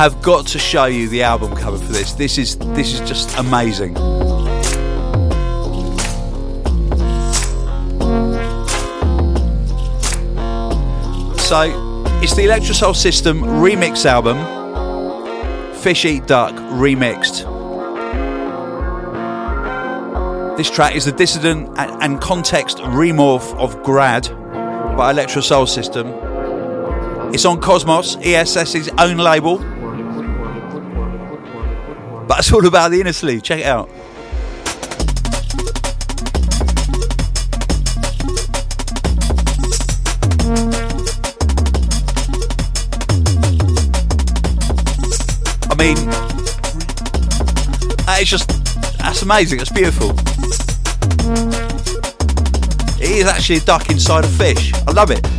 I 0.00 0.04
have 0.04 0.22
got 0.22 0.46
to 0.46 0.58
show 0.58 0.86
you 0.86 1.10
the 1.10 1.22
album 1.22 1.54
cover 1.54 1.76
for 1.76 1.92
this. 1.92 2.14
This 2.14 2.38
is 2.38 2.56
this 2.56 2.94
is 2.94 3.06
just 3.06 3.36
amazing. 3.36 3.94
So, 11.36 12.14
it's 12.22 12.34
the 12.34 12.46
Electrosoul 12.46 12.96
System 12.96 13.42
remix 13.42 14.06
album, 14.06 14.38
Fish 15.74 16.06
Eat 16.06 16.26
Duck 16.26 16.54
remixed. 16.54 17.46
This 20.56 20.70
track 20.70 20.96
is 20.96 21.04
the 21.04 21.12
dissident 21.12 21.78
and, 21.78 22.18
context 22.22 22.78
remorph 22.78 23.54
of 23.58 23.82
Grad 23.82 24.30
by 24.96 25.12
Electrosoul 25.12 25.68
System. 25.68 26.06
It's 27.34 27.44
on 27.44 27.60
Cosmos, 27.60 28.16
ESS's 28.22 28.88
own 28.96 29.18
label. 29.18 29.69
But 32.30 32.38
it's 32.38 32.52
all 32.52 32.64
about 32.64 32.92
the 32.92 33.00
inner 33.00 33.12
sleeve. 33.12 33.42
Check 33.42 33.58
it 33.58 33.66
out. 33.66 33.90
I 45.68 45.74
mean, 45.76 45.96
is 48.20 48.28
just 48.28 48.48
That's 48.98 49.22
amazing. 49.22 49.58
That's 49.58 49.72
beautiful. 49.72 50.10
It 53.02 53.10
is 53.10 53.26
actually 53.26 53.56
a 53.56 53.60
duck 53.62 53.90
inside 53.90 54.24
a 54.24 54.28
fish. 54.28 54.72
I 54.86 54.92
love 54.92 55.10
it. 55.10 55.29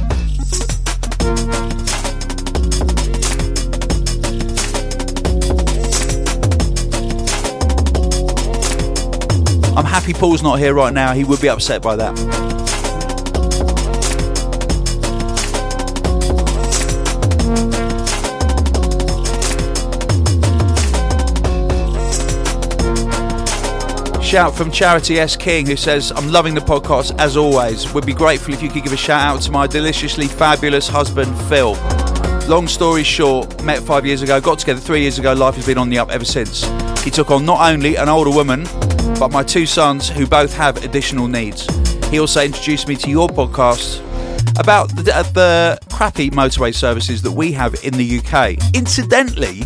I'm 10.13 10.19
Paul's 10.19 10.43
not 10.43 10.59
here 10.59 10.73
right 10.73 10.93
now. 10.93 11.13
He 11.13 11.23
would 11.23 11.39
be 11.39 11.47
upset 11.47 11.81
by 11.81 11.95
that. 11.95 12.17
Shout 24.21 24.53
from 24.53 24.69
Charity 24.71 25.17
S. 25.19 25.37
King 25.37 25.65
who 25.65 25.77
says, 25.77 26.11
I'm 26.11 26.29
loving 26.29 26.55
the 26.55 26.61
podcast 26.61 27.17
as 27.17 27.37
always. 27.37 27.93
Would 27.93 28.05
be 28.05 28.13
grateful 28.13 28.53
if 28.53 28.61
you 28.61 28.69
could 28.69 28.83
give 28.83 28.91
a 28.91 28.97
shout 28.97 29.21
out 29.21 29.41
to 29.43 29.51
my 29.51 29.65
deliciously 29.65 30.27
fabulous 30.27 30.89
husband, 30.89 31.33
Phil. 31.47 31.73
Long 32.49 32.67
story 32.67 33.03
short, 33.03 33.63
met 33.63 33.79
five 33.81 34.05
years 34.05 34.21
ago, 34.21 34.41
got 34.41 34.59
together 34.59 34.81
three 34.81 35.01
years 35.01 35.19
ago, 35.19 35.31
life 35.33 35.55
has 35.55 35.65
been 35.65 35.77
on 35.77 35.89
the 35.89 35.99
up 35.99 36.11
ever 36.11 36.25
since. 36.25 36.65
He 37.01 37.11
took 37.11 37.31
on 37.31 37.45
not 37.45 37.61
only 37.71 37.95
an 37.95 38.09
older 38.09 38.29
woman, 38.29 38.65
but 39.21 39.31
my 39.31 39.43
two 39.43 39.67
sons 39.67 40.09
who 40.09 40.25
both 40.25 40.51
have 40.51 40.83
additional 40.83 41.27
needs. 41.27 41.67
He 42.07 42.19
also 42.19 42.43
introduced 42.43 42.87
me 42.87 42.95
to 42.95 43.07
your 43.11 43.27
podcast 43.27 43.99
about 44.59 44.89
the, 44.95 45.03
the 45.35 45.77
crappy 45.91 46.31
motorway 46.31 46.73
services 46.73 47.21
that 47.21 47.31
we 47.31 47.51
have 47.51 47.75
in 47.83 47.93
the 47.93 48.17
UK. 48.17 48.57
Incidentally, 48.73 49.61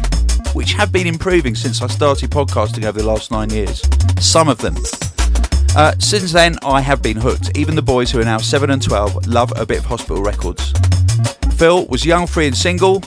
which 0.52 0.74
have 0.74 0.92
been 0.92 1.08
improving 1.08 1.56
since 1.56 1.82
I 1.82 1.88
started 1.88 2.32
podcasting 2.32 2.84
over 2.84 3.00
the 3.00 3.08
last 3.08 3.32
nine 3.32 3.50
years. 3.50 3.82
Some 4.20 4.50
of 4.50 4.58
them. 4.58 4.76
Uh, 5.74 5.94
since 6.00 6.34
then, 6.34 6.58
I 6.62 6.82
have 6.82 7.02
been 7.02 7.16
hooked. 7.16 7.58
Even 7.58 7.76
the 7.76 7.82
boys 7.82 8.12
who 8.12 8.20
are 8.20 8.26
now 8.26 8.40
7 8.40 8.70
and 8.70 8.82
12 8.82 9.26
love 9.26 9.54
a 9.56 9.66
bit 9.66 9.78
of 9.78 9.86
hospital 9.86 10.22
records. 10.22 10.74
Phil 11.56 11.86
was 11.86 12.06
young, 12.06 12.28
free, 12.28 12.48
and 12.48 12.58
single. 12.58 13.02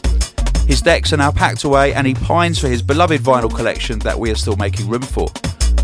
His 0.66 0.80
decks 0.80 1.12
are 1.12 1.18
now 1.18 1.30
packed 1.30 1.64
away, 1.64 1.92
and 1.92 2.07
he 2.07 2.14
pines 2.14 2.59
for 2.59 2.68
his 2.68 2.80
beloved 2.80 3.20
vinyl 3.20 3.55
collection 3.55 3.99
that 3.99 4.18
we 4.18 4.30
are 4.30 4.34
still 4.34 4.57
making 4.57 4.88
room 4.88 5.03
for. 5.03 5.28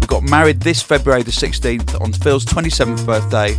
We 0.05 0.09
got 0.09 0.23
married 0.25 0.61
this 0.61 0.83
February 0.83 1.23
the 1.23 1.31
16th 1.31 1.99
on 1.99 2.13
Phil's 2.13 2.45
27th 2.45 3.07
birthday, 3.07 3.55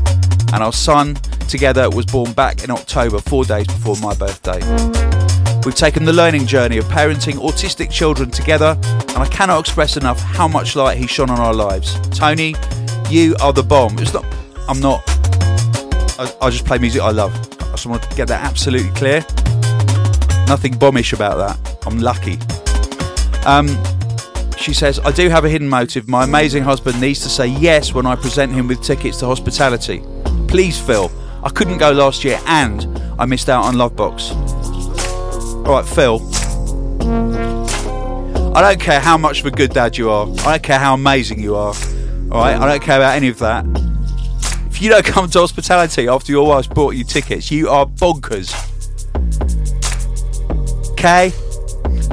and 0.53 0.63
our 0.63 0.71
son 0.71 1.15
together 1.49 1.89
was 1.89 2.05
born 2.05 2.33
back 2.33 2.63
in 2.63 2.69
October, 2.69 3.17
four 3.17 3.45
days 3.45 3.65
before 3.65 3.95
my 3.95 4.13
birthday. 4.13 4.59
We've 5.65 5.73
taken 5.73 6.05
the 6.05 6.13
learning 6.13 6.45
journey 6.45 6.77
of 6.77 6.85
parenting 6.85 7.39
autistic 7.39 7.89
children 7.89 8.29
together, 8.29 8.77
and 8.83 9.17
I 9.17 9.27
cannot 9.31 9.59
express 9.59 9.97
enough 9.97 10.19
how 10.19 10.47
much 10.47 10.75
light 10.75 10.99
he 10.99 11.07
shone 11.07 11.31
on 11.31 11.39
our 11.39 11.51
lives. 11.51 11.99
Tony, 12.09 12.53
you 13.09 13.35
are 13.41 13.51
the 13.51 13.63
bomb. 13.63 13.97
It's 13.97 14.13
not. 14.13 14.23
I'm 14.67 14.79
not. 14.79 15.01
I, 16.19 16.31
I 16.43 16.51
just 16.51 16.65
play 16.65 16.77
music 16.77 17.01
I 17.01 17.09
love. 17.09 17.33
I 17.59 17.71
just 17.71 17.87
want 17.87 18.03
to 18.03 18.15
get 18.15 18.27
that 18.27 18.43
absolutely 18.43 18.91
clear. 18.91 19.21
Nothing 20.47 20.75
bombish 20.75 21.11
about 21.11 21.37
that. 21.37 21.87
I'm 21.87 21.97
lucky. 21.97 22.37
Um, 23.47 23.75
she 24.57 24.73
says, 24.73 24.99
I 24.99 25.11
do 25.11 25.29
have 25.29 25.45
a 25.45 25.49
hidden 25.49 25.69
motive. 25.69 26.07
My 26.07 26.23
amazing 26.23 26.63
husband 26.63 26.99
needs 26.99 27.21
to 27.21 27.29
say 27.29 27.47
yes 27.47 27.93
when 27.93 28.05
I 28.05 28.15
present 28.15 28.51
him 28.51 28.67
with 28.67 28.81
tickets 28.81 29.17
to 29.19 29.25
hospitality. 29.25 30.03
Please, 30.47 30.79
Phil. 30.79 31.11
I 31.43 31.49
couldn't 31.49 31.77
go 31.77 31.91
last 31.91 32.23
year 32.23 32.39
and 32.47 32.85
I 33.19 33.25
missed 33.25 33.49
out 33.49 33.63
on 33.63 33.75
Lovebox. 33.75 34.31
Alright, 35.67 35.85
Phil. 35.85 36.19
I 38.55 38.61
don't 38.61 38.79
care 38.79 38.99
how 38.99 39.17
much 39.17 39.41
of 39.41 39.45
a 39.45 39.51
good 39.51 39.71
dad 39.71 39.97
you 39.97 40.09
are. 40.09 40.27
I 40.39 40.53
don't 40.53 40.63
care 40.63 40.79
how 40.79 40.93
amazing 40.95 41.39
you 41.39 41.55
are. 41.55 41.75
Alright, 42.31 42.57
I 42.57 42.67
don't 42.67 42.81
care 42.81 42.97
about 42.97 43.15
any 43.15 43.27
of 43.27 43.37
that. 43.39 43.65
If 44.67 44.81
you 44.81 44.89
don't 44.89 45.05
come 45.05 45.29
to 45.29 45.39
hospitality 45.39 46.07
after 46.07 46.31
your 46.31 46.47
wife's 46.47 46.67
bought 46.67 46.95
you 46.95 47.03
tickets, 47.03 47.51
you 47.51 47.69
are 47.69 47.85
bonkers. 47.85 48.53
Okay? 50.91 51.31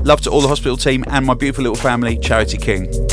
Love 0.05 0.21
to 0.21 0.29
all 0.31 0.41
the 0.41 0.49
hospital 0.49 0.77
team 0.77 1.05
and 1.07 1.25
my 1.25 1.33
beautiful 1.33 1.63
little 1.63 1.77
family, 1.77 2.19
Charity 2.19 2.57
King. 2.57 3.12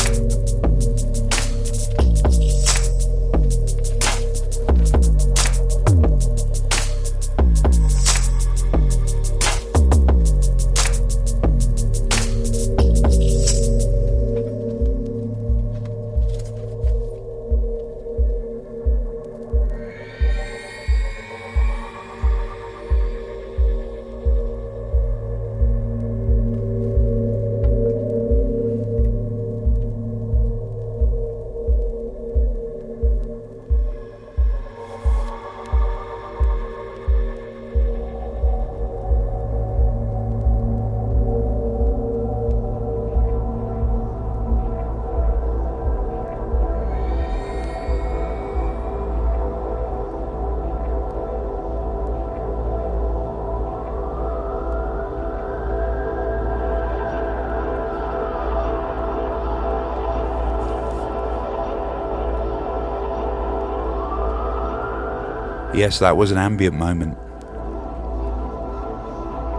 Yes, 65.79 65.99
that 65.99 66.17
was 66.17 66.29
an 66.31 66.37
ambient 66.37 66.75
moment. 66.75 67.17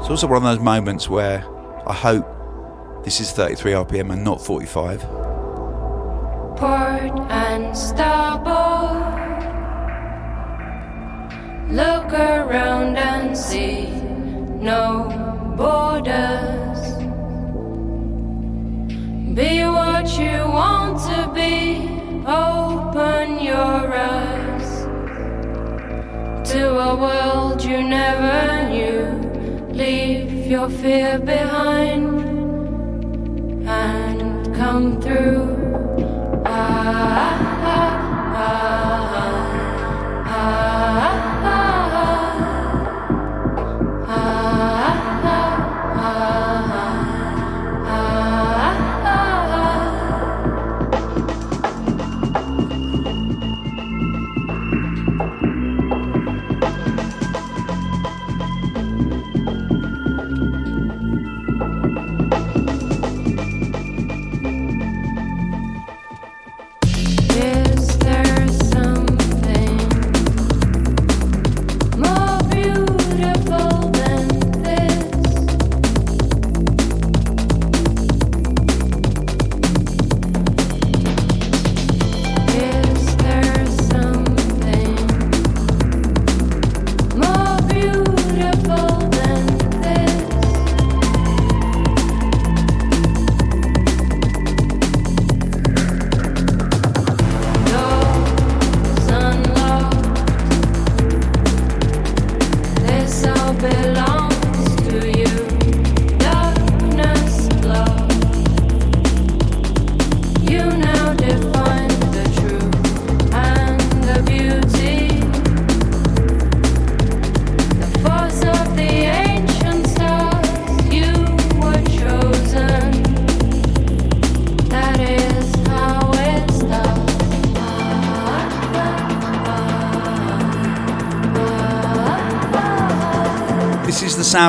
It's 0.01 0.11
also 0.11 0.27
one 0.27 0.37
of 0.37 0.43
those 0.43 0.59
moments 0.59 1.09
where 1.09 1.43
I 1.87 1.95
hope 1.95 2.27
this 3.05 3.23
is 3.23 3.33
33 3.33 3.73
RPM 3.73 4.13
and 4.13 4.23
not 4.23 4.45
45. 4.45 5.01
Port 6.59 7.31
and 7.31 7.75
starboard. 7.75 8.53
Look 11.73 12.13
around 12.13 12.99
and 12.99 13.35
see 13.35 13.87
no 14.61 15.09
borders. 15.57 16.81
Be 19.35 19.65
what 19.65 20.07
you 20.19 20.37
want 20.53 21.01
to 21.09 21.31
be. 21.35 21.89
Open 22.27 23.43
your 23.43 23.95
eyes 23.95 24.40
to 26.51 26.79
a 26.81 26.97
world 26.97 27.63
you 27.63 27.81
never 27.81 28.69
knew. 28.71 29.03
Leave 29.73 30.49
your 30.51 30.69
fear 30.69 31.17
behind 31.21 32.09
and 33.69 34.53
come 34.57 35.01
through. 35.01 35.47
Ah, 36.45 37.39
ah, 37.77 37.95
ah, 38.35 38.90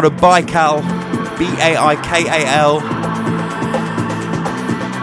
sound 0.01 0.13
of 0.13 0.21
Baikal, 0.21 0.81
B 1.37 1.45
A 1.59 1.77
I 1.77 1.95
K 1.95 2.25
A 2.27 2.47
L. 2.47 2.79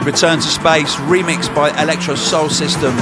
Return 0.05 0.39
to 0.39 0.47
Space, 0.47 0.95
remixed 1.07 1.55
by 1.55 1.71
Electrosoul 1.71 2.51
System. 2.51 2.95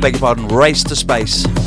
Beg 0.00 0.12
your 0.12 0.20
pardon, 0.20 0.48
Race 0.48 0.84
to 0.84 0.96
Space. 0.96 1.63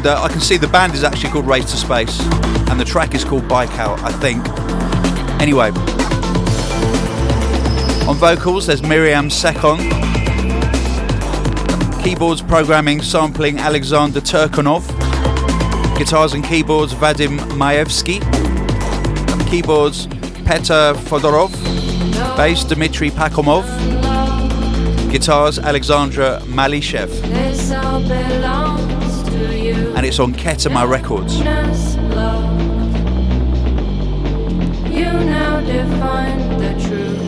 And 0.00 0.06
uh, 0.06 0.22
I 0.22 0.28
can 0.28 0.40
see 0.40 0.56
the 0.56 0.66
band 0.66 0.94
is 0.94 1.04
actually 1.04 1.28
called 1.28 1.46
Race 1.46 1.70
to 1.72 1.76
Space, 1.76 2.18
and 2.70 2.80
the 2.80 2.86
track 2.86 3.14
is 3.14 3.22
called 3.22 3.46
Bike 3.46 3.78
Out, 3.78 4.00
I 4.02 4.10
think. 4.12 4.42
Anyway, 5.42 5.68
on 8.08 8.16
vocals 8.16 8.66
there's 8.66 8.82
Miriam 8.82 9.28
Sekon. 9.28 9.78
Keyboards, 12.02 12.40
programming, 12.40 13.02
sampling 13.02 13.58
Alexander 13.58 14.22
Turkonov. 14.22 14.88
Guitars 15.98 16.32
and 16.32 16.42
keyboards 16.42 16.94
Vadim 16.94 17.38
Maevsky. 17.58 18.20
Keyboards 19.50 20.06
Petr 20.46 20.94
Fodorov. 20.94 21.52
Bass 22.38 22.64
Dmitry 22.64 23.10
Pakomov. 23.10 23.66
Guitars 25.12 25.58
Alexandra 25.58 26.40
Malishev. 26.46 27.10
And 29.96 30.06
it's 30.06 30.18
on 30.18 30.32
Ketama 30.32 30.88
Records. 30.88 31.36
You 34.90 35.04
now 35.04 35.60
define 35.60 36.58
the 36.58 36.72
truth 36.86 37.20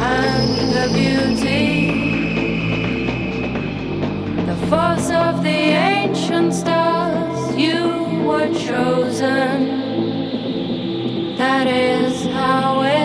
and 0.00 0.50
the 0.76 0.86
beauty. 0.94 1.90
The 4.46 4.56
force 4.66 5.10
of 5.10 5.42
the 5.42 5.48
ancient 5.48 6.52
stars, 6.54 7.56
you 7.56 7.78
were 8.26 8.48
chosen. 8.52 9.58
That 11.36 11.66
is 11.66 12.26
how 12.26 12.82
it 12.82 12.99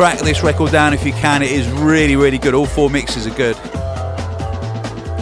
track 0.00 0.18
this 0.20 0.42
record 0.42 0.72
down 0.72 0.94
if 0.94 1.04
you 1.04 1.12
can. 1.12 1.42
It 1.42 1.50
is 1.50 1.70
really, 1.72 2.16
really 2.16 2.38
good. 2.38 2.54
All 2.54 2.64
four 2.64 2.88
mixes 2.88 3.26
are 3.26 3.34
good. 3.34 3.54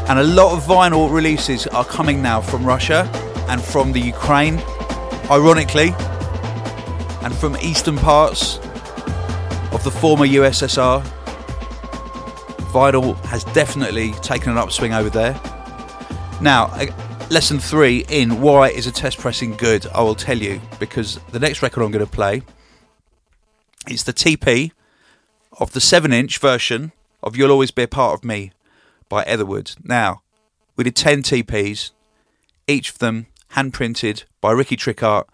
And 0.08 0.20
a 0.20 0.22
lot 0.22 0.56
of 0.56 0.62
vinyl 0.62 1.12
releases 1.12 1.66
are 1.66 1.84
coming 1.84 2.22
now 2.22 2.40
from 2.40 2.64
Russia 2.64 3.00
and 3.48 3.60
from 3.60 3.90
the 3.90 3.98
Ukraine, 3.98 4.60
ironically, 5.32 5.88
and 7.24 7.34
from 7.34 7.56
eastern 7.56 7.96
parts 7.96 8.58
of 9.72 9.82
the 9.82 9.90
former 9.90 10.26
USSR. 10.26 11.02
Vinyl 12.70 13.16
has 13.24 13.42
definitely 13.46 14.12
taken 14.22 14.52
an 14.52 14.58
upswing 14.58 14.94
over 14.94 15.10
there. 15.10 15.32
Now, 16.40 16.68
lesson 17.30 17.58
three 17.58 18.04
in 18.08 18.40
why 18.40 18.68
is 18.68 18.86
a 18.86 18.92
test 18.92 19.18
pressing 19.18 19.56
good? 19.56 19.88
I 19.92 20.02
will 20.02 20.14
tell 20.14 20.38
you 20.38 20.60
because 20.78 21.18
the 21.32 21.40
next 21.40 21.62
record 21.62 21.82
I'm 21.82 21.90
going 21.90 22.06
to 22.06 22.12
play 22.12 22.42
it's 23.90 24.02
the 24.02 24.12
TP 24.12 24.72
of 25.58 25.72
the 25.72 25.80
7 25.80 26.12
inch 26.12 26.38
version 26.38 26.92
of 27.22 27.36
You'll 27.36 27.50
Always 27.50 27.70
Be 27.70 27.84
a 27.84 27.88
Part 27.88 28.14
of 28.14 28.24
Me 28.24 28.52
by 29.08 29.24
Etherwood. 29.24 29.72
Now, 29.82 30.22
we 30.76 30.84
did 30.84 30.94
10 30.94 31.22
TPs, 31.22 31.90
each 32.66 32.90
of 32.90 32.98
them 32.98 33.26
hand 33.50 33.72
printed 33.72 34.24
by 34.40 34.52
Ricky 34.52 34.76
Trickartt. 34.76 35.24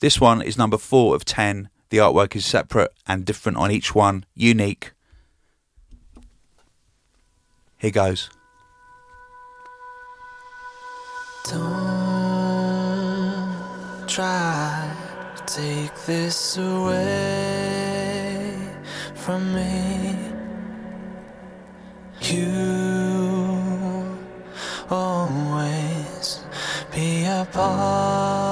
This 0.00 0.20
one 0.20 0.40
is 0.40 0.56
number 0.56 0.78
4 0.78 1.14
of 1.14 1.24
10. 1.24 1.68
The 1.90 1.98
artwork 1.98 2.36
is 2.36 2.46
separate 2.46 2.92
and 3.06 3.24
different 3.24 3.58
on 3.58 3.70
each 3.70 3.94
one, 3.94 4.24
unique. 4.34 4.92
Here 7.78 7.90
goes. 7.90 8.30
Don't 11.50 11.64
try 14.08 14.90
to 15.36 15.42
take 15.46 15.94
this 16.06 16.56
away 16.56 17.63
from 19.24 19.54
me. 19.54 20.18
You 22.20 22.46
always 24.90 26.44
be 26.92 27.24
a 27.24 27.48
part 27.50 28.43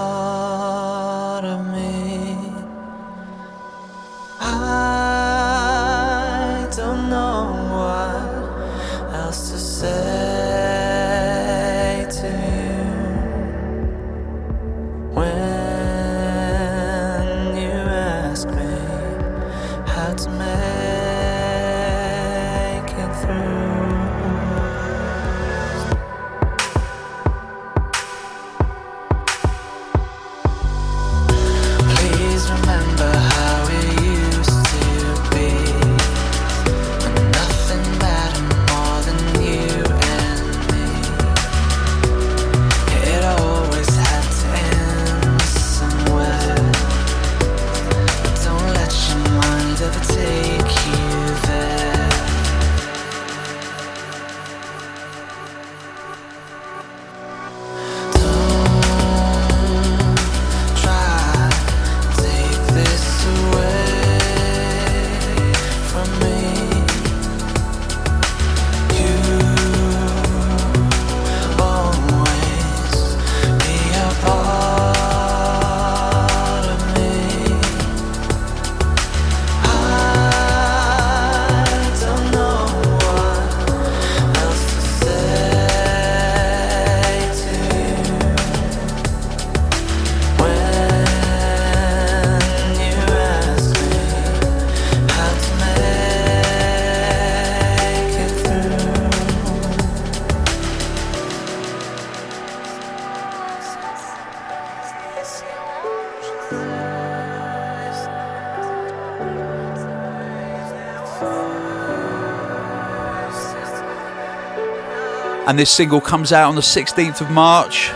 And 115.52 115.58
this 115.58 115.70
single 115.70 116.00
comes 116.00 116.32
out 116.32 116.48
on 116.48 116.54
the 116.54 116.62
16th 116.62 117.20
of 117.20 117.30
March, 117.30 117.90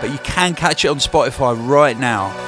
but 0.00 0.12
you 0.12 0.18
can 0.18 0.54
catch 0.54 0.84
it 0.84 0.88
on 0.90 0.98
Spotify 0.98 1.56
right 1.68 1.98
now. 1.98 2.41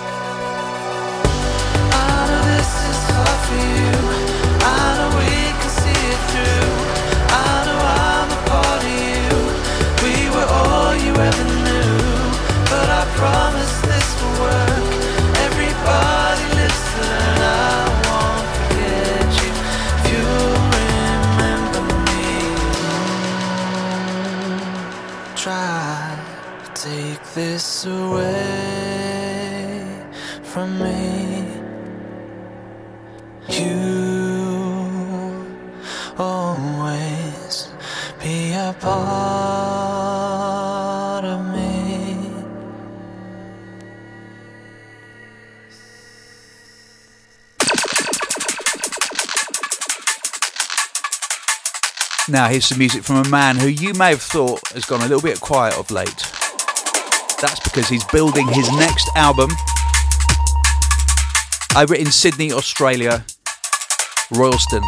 From 30.54 30.78
me. 30.78 31.44
You 33.48 33.74
always 36.16 37.72
be 38.22 38.52
a 38.52 38.72
part 38.78 40.14
of 41.24 41.44
me. 41.52 42.14
Now, 52.28 52.46
here's 52.46 52.66
some 52.66 52.78
music 52.78 53.02
from 53.02 53.16
a 53.16 53.28
man 53.28 53.56
who 53.56 53.66
you 53.66 53.92
may 53.94 54.10
have 54.10 54.22
thought 54.22 54.68
has 54.68 54.84
gone 54.84 55.00
a 55.00 55.08
little 55.08 55.20
bit 55.20 55.40
quiet 55.40 55.76
of 55.76 55.90
late. 55.90 56.30
That's 57.40 57.58
because 57.64 57.88
he's 57.88 58.04
building 58.04 58.46
his 58.46 58.70
next 58.70 59.10
album 59.16 59.50
over 61.76 61.94
in 61.94 62.06
Sydney, 62.06 62.52
Australia, 62.52 63.24
Royalston. 64.32 64.82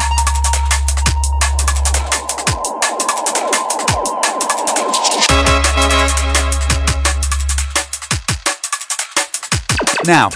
Now, 10.05 10.29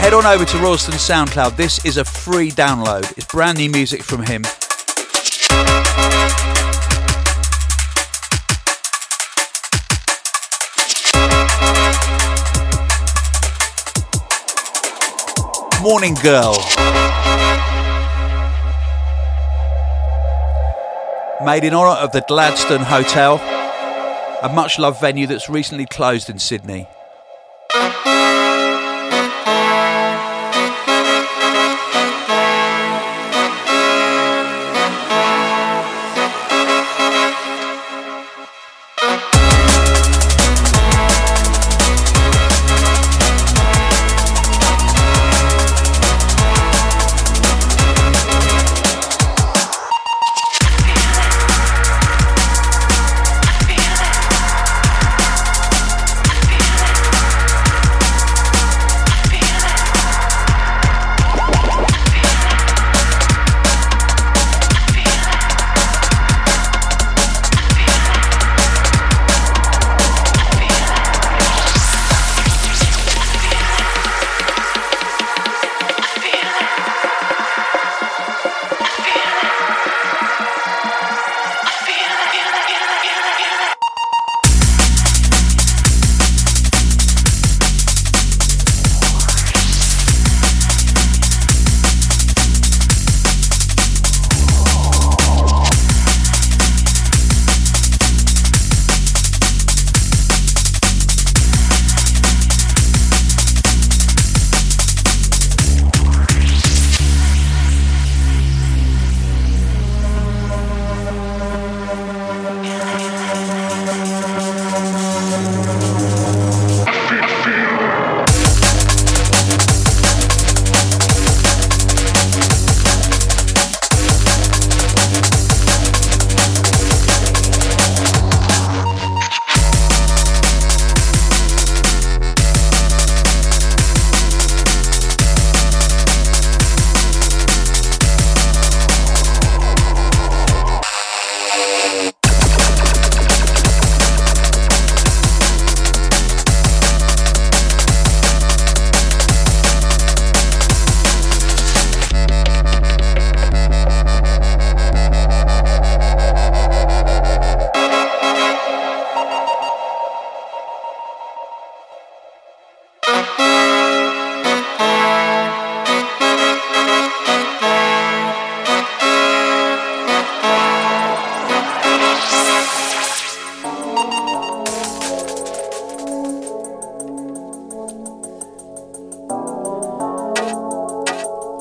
head 0.00 0.12
on 0.12 0.26
over 0.26 0.44
to 0.44 0.58
Royalston 0.58 0.94
SoundCloud. 0.94 1.56
This 1.56 1.82
is 1.86 1.96
a 1.96 2.04
free 2.04 2.50
download. 2.50 3.10
It's 3.16 3.26
brand 3.26 3.56
new 3.56 3.70
music 3.70 4.02
from 4.02 4.22
him. 4.22 4.42
Morning 15.80 16.12
Girl. 16.12 16.56
Made 21.42 21.64
in 21.64 21.72
honour 21.72 21.98
of 21.98 22.12
the 22.12 22.22
Gladstone 22.28 22.82
Hotel, 22.82 23.36
a 24.42 24.52
much 24.54 24.78
loved 24.78 25.00
venue 25.00 25.26
that's 25.26 25.48
recently 25.48 25.86
closed 25.86 26.28
in 26.28 26.38
Sydney. 26.38 26.86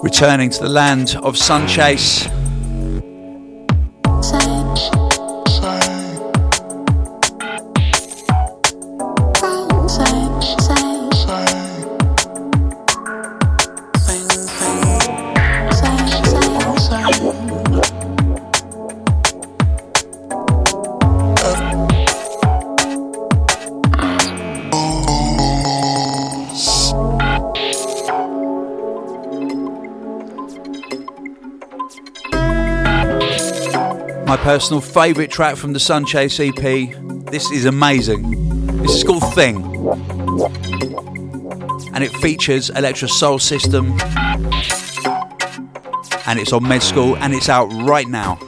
Returning 0.01 0.49
to 0.49 0.59
the 0.61 0.69
land 0.69 1.17
of 1.23 1.35
Sunchase. 1.35 2.38
Personal 34.49 34.81
favourite 34.81 35.30
track 35.30 35.57
from 35.57 35.73
the 35.73 35.80
Sunchase 35.80 36.39
EP. 36.39 37.26
This 37.31 37.51
is 37.51 37.65
amazing. 37.65 38.81
This 38.81 38.95
is 38.95 39.03
called 39.03 39.21
Thing. 39.35 39.57
And 41.93 42.03
it 42.03 42.11
features 42.13 42.71
Electrosoul 42.71 43.39
System. 43.39 43.91
And 46.26 46.39
it's 46.39 46.51
on 46.51 46.67
Med 46.67 46.81
School 46.81 47.15
and 47.17 47.35
it's 47.35 47.47
out 47.47 47.71
right 47.88 48.07
now. 48.07 48.39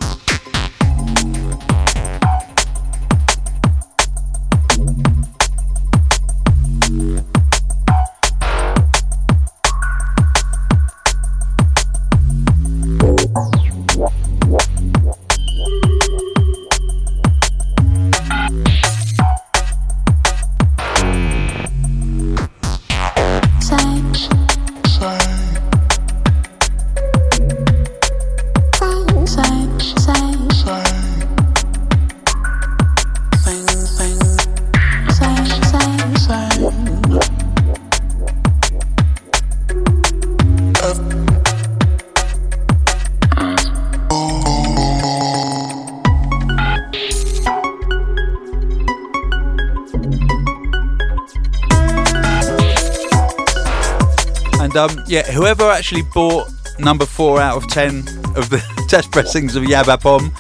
Yeah, 55.26 55.32
whoever 55.34 55.70
actually 55.70 56.02
bought 56.02 56.50
number 56.80 57.06
four 57.06 57.42
out 57.42 57.58
of 57.58 57.68
ten 57.68 58.00
of 58.36 58.50
the 58.50 58.64
test 58.88 59.12
pressings 59.12 59.56
of 59.56 59.64
Yabapom, 59.64 60.32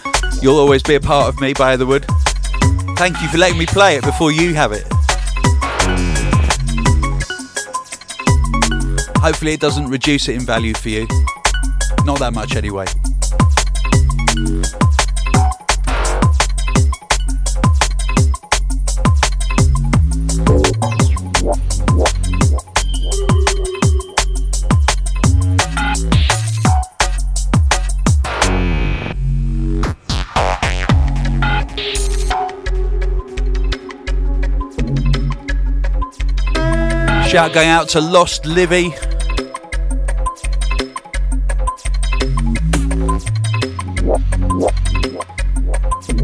you'll 0.41 0.59
always 0.59 0.83
be 0.83 0.95
a 0.95 0.99
part 0.99 1.27
of 1.27 1.39
me 1.39 1.53
by 1.53 1.75
the 1.75 1.85
wood. 1.85 2.05
Thank 2.97 3.21
you 3.21 3.27
for 3.29 3.37
letting 3.37 3.57
me 3.57 3.65
play 3.65 3.95
it 3.95 4.03
before 4.03 4.31
you 4.31 4.53
have 4.53 4.71
it. 4.71 4.87
Hopefully, 9.17 9.53
it 9.53 9.59
doesn't 9.59 9.87
reduce 9.87 10.27
it 10.29 10.35
in 10.35 10.41
value 10.41 10.73
for 10.73 10.89
you. 10.89 11.07
Not 12.05 12.19
that 12.19 12.31
much, 12.33 12.55
anyway. 12.55 12.85
Shout 37.31 37.53
going 37.53 37.69
out 37.69 37.87
to 37.87 38.01
Lost 38.01 38.45
Livy. 38.45 38.89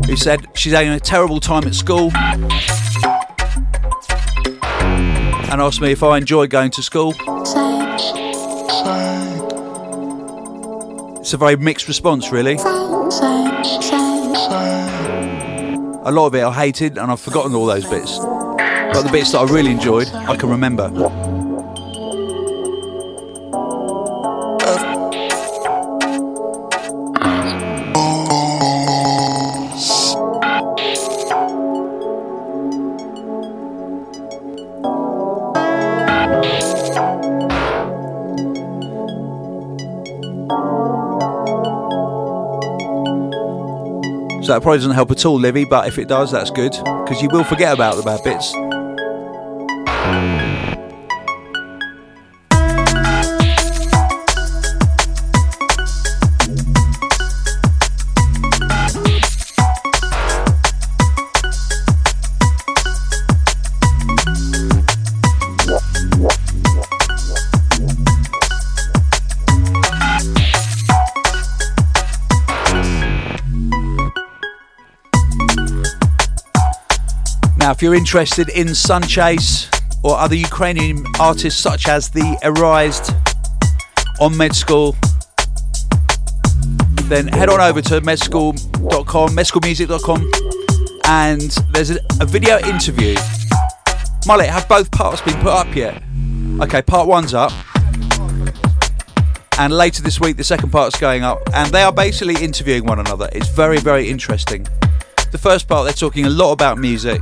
Who 0.06 0.18
said 0.18 0.48
she's 0.54 0.74
having 0.74 0.90
a 0.90 1.00
terrible 1.00 1.40
time 1.40 1.66
at 1.66 1.76
school 1.76 2.12
and 5.48 5.62
asked 5.62 5.80
me 5.80 5.94
if 5.94 6.04
I 6.04 6.18
enjoy 6.18 6.48
going 6.48 6.72
to 6.72 6.84
school. 6.84 7.14
It's 11.22 11.32
a 11.32 11.38
very 11.38 11.56
mixed 11.56 11.88
response, 11.88 12.34
really. 12.34 12.56
A 16.06 16.12
lot 16.12 16.28
of 16.28 16.36
it 16.36 16.44
I 16.44 16.52
hated 16.52 16.98
and 16.98 17.10
I've 17.10 17.22
forgotten 17.22 17.56
all 17.56 17.66
those 17.66 17.86
bits. 17.86 18.20
But 18.98 19.04
the 19.04 19.12
bits 19.12 19.32
that 19.34 19.38
I 19.38 19.44
really 19.44 19.70
enjoyed, 19.70 20.08
I 20.12 20.36
can 20.36 20.50
remember. 20.50 20.90
So 44.42 44.54
that 44.54 44.62
probably 44.64 44.78
doesn't 44.80 44.94
help 44.94 45.12
at 45.12 45.24
all, 45.24 45.40
Livy, 45.40 45.66
but 45.66 45.88
if 45.88 46.00
it 46.00 46.08
does, 46.08 46.32
that's 46.32 46.50
good, 46.50 46.72
because 46.72 47.22
you 47.22 47.30
will 47.30 47.44
forget 47.44 47.76
about 47.76 47.96
the 47.96 48.02
bad 48.02 48.24
bits. 48.24 48.56
If 77.78 77.84
you're 77.84 77.94
interested 77.94 78.50
in 78.50 78.66
Sunchase 78.70 79.70
or 80.04 80.18
other 80.18 80.34
Ukrainian 80.34 81.06
artists 81.20 81.62
such 81.62 81.88
as 81.88 82.10
the 82.10 82.36
Arised 82.44 83.14
on 84.20 84.36
Med 84.36 84.56
School, 84.56 84.96
then 87.04 87.28
head 87.28 87.50
on 87.50 87.62
over 87.62 87.80
to 87.84 88.02
medschool.com, 88.02 89.30
medschoolmusic.com, 89.30 90.32
and 91.06 91.52
there's 91.72 91.92
a, 91.92 92.00
a 92.20 92.26
video 92.26 92.58
interview. 92.62 93.16
Mullet, 94.26 94.50
have 94.50 94.68
both 94.68 94.90
parts 94.90 95.22
been 95.22 95.36
put 95.36 95.54
up 95.54 95.76
yet? 95.76 96.02
Okay, 96.60 96.82
part 96.82 97.08
one's 97.08 97.36
up. 97.36 97.52
And 99.60 99.72
later 99.72 100.02
this 100.02 100.20
week, 100.20 100.38
the 100.38 100.44
second 100.44 100.72
part's 100.72 101.00
going 101.00 101.22
up. 101.22 101.42
And 101.54 101.72
they 101.72 101.84
are 101.84 101.94
basically 101.94 102.44
interviewing 102.44 102.86
one 102.86 102.98
another. 102.98 103.30
It's 103.34 103.50
very, 103.50 103.78
very 103.78 104.10
interesting. 104.10 104.66
The 105.32 105.38
first 105.38 105.68
part, 105.68 105.86
they're 105.86 105.94
talking 105.94 106.26
a 106.26 106.30
lot 106.30 106.54
about 106.54 106.80
music. 106.80 107.22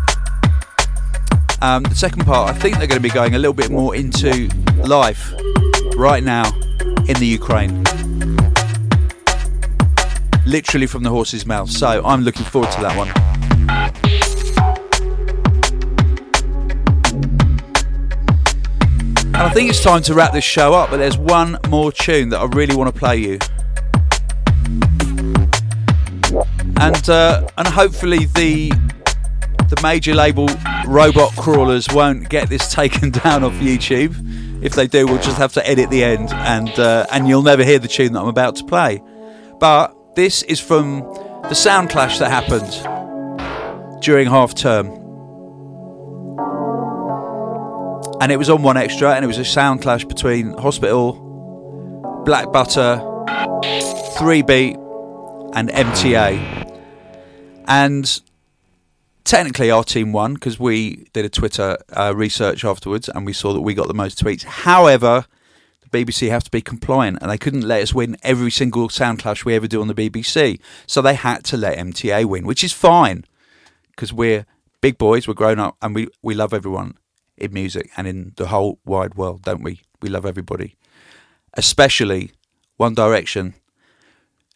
Um, 1.61 1.84
the 1.84 1.95
second 1.95 2.26
part, 2.26 2.49
I 2.49 2.53
think 2.57 2.77
they're 2.77 2.88
going 2.88 3.02
to 3.02 3.03
be 3.03 3.10
going 3.10 3.36
a 3.36 3.40
little 3.40 3.53
bit 3.53 3.72
more 3.72 3.95
into 3.95 4.49
life 4.84 5.34
right 5.95 6.23
now 6.23 6.45
in 7.07 7.18
the 7.18 7.26
Ukraine. 7.26 7.84
Literally 10.45 10.88
from 10.88 11.03
the 11.03 11.10
horse's 11.10 11.45
mouth. 11.45 11.69
So 11.69 12.03
I'm 12.06 12.22
looking 12.22 12.45
forward 12.45 12.72
to 12.72 12.82
that 12.82 12.95
one. 12.98 13.10
And 19.27 19.44
I 19.44 19.49
think 19.49 19.69
it's 19.69 19.84
time 19.84 20.02
to 20.03 20.14
wrap 20.14 20.32
this 20.32 20.45
show 20.45 20.73
up, 20.73 20.90
but 20.91 20.98
there's 20.98 21.18
one 21.18 21.57
more 21.68 21.91
tune 21.91 22.30
that 22.30 22.40
I 22.40 22.45
really 22.45 22.76
want 22.76 22.94
to 22.94 22.98
play 22.98 23.18
you. 23.18 23.40
And 26.77 27.10
uh, 27.10 27.48
and 27.57 27.68
hopefully 27.68 28.26
the 28.26 28.69
the 29.69 29.80
major 29.82 30.14
label 30.14 30.48
robot 30.86 31.36
crawlers 31.36 31.88
won't 31.91 32.30
get 32.30 32.49
this 32.49 32.72
taken 32.72 33.10
down 33.24 33.44
off 33.44 33.53
YouTube. 33.53 34.64
If 34.64 34.74
they 34.74 34.88
do, 34.88 35.06
we'll 35.06 35.22
just 35.22 35.38
have 35.38 35.53
to 35.53 35.68
edit 35.68 35.90
the 35.90 36.03
end, 36.03 36.32
and 36.32 36.70
uh, 36.80 37.06
and 37.12 37.28
you'll 37.28 37.44
never 37.44 37.64
hear 37.64 37.80
the 37.80 37.88
tune 37.88 38.14
that 38.14 38.22
I'm 38.22 38.28
about 38.28 38.56
to 38.57 38.64
play. 38.64 39.02
But 39.60 39.95
this 40.16 40.44
is 40.44 40.60
from 40.60 41.02
the 41.44 41.53
sound 41.53 41.90
clash 41.90 42.20
that 42.20 42.30
happened 42.30 42.72
during 44.02 44.28
half 44.28 44.56
term, 44.56 44.88
and 48.22 48.32
it 48.32 48.38
was 48.38 48.49
on 48.49 48.60
1Xtra, 48.60 49.16
and 49.16 49.24
it 49.24 49.28
was 49.28 49.38
a 49.38 49.45
sound 49.45 49.82
clash 49.82 50.06
between 50.06 50.57
Hospital, 50.57 52.24
Black 52.26 52.52
Butter, 52.52 52.98
Three 54.18 54.41
Beat, 54.41 54.78
and 55.53 55.70
MTA, 55.70 56.82
and 57.68 58.22
technically 59.26 59.72
our 59.72 59.84
team 59.84 60.14
won 60.14 60.36
because 60.36 60.60
we 60.60 61.08
did 61.12 61.26
a 61.26 61.30
Twitter 61.30 61.78
uh, 61.92 62.14
research 62.16 62.64
afterwards 62.64 63.10
and 63.10 63.26
we 63.26 63.34
saw 63.34 63.52
that 63.54 63.62
we 63.62 63.74
got 63.74 63.88
the 63.88 63.94
most 63.94 64.24
tweets. 64.24 64.44
However, 64.44 65.26
the 65.82 66.06
BBC 66.06 66.30
have 66.30 66.44
to 66.44 66.52
be 66.52 66.62
compliant, 66.62 67.20
and 67.22 67.30
they 67.30 67.38
couldn't 67.38 67.68
let 67.68 67.82
us 67.82 67.94
win 67.94 68.18
every 68.24 68.52
single 68.52 68.90
sound 68.90 69.20
clash 69.20 69.44
we 69.46 69.56
ever 69.56 69.68
do 69.68 69.82
on 69.82 69.88
the 69.88 69.94
BBC. 69.94 70.60
So 70.88 71.02
they 71.02 71.16
had 71.16 71.44
to 71.46 71.58
let 71.58 71.78
MTA 71.78 72.26
win, 72.26 72.46
which 72.46 72.64
is 72.64 72.72
fine 72.72 73.26
because 73.90 74.14
we're 74.14 74.46
big 74.82 74.98
boys, 74.98 75.28
we're 75.28 75.34
grown 75.34 75.60
up, 75.60 75.76
and 75.82 75.94
we, 75.94 76.08
we 76.22 76.34
love 76.34 76.54
everyone 76.54 76.98
in 77.38 77.54
music 77.54 77.90
and 77.98 78.08
in 78.08 78.34
the 78.38 78.48
whole 78.48 78.80
wide 78.86 79.16
world, 79.16 79.44
don't 79.44 79.64
we? 79.64 79.82
We 80.02 80.10
love 80.10 80.26
everybody, 80.26 80.76
especially 81.54 82.32
One 82.78 82.94
Direction, 82.94 83.56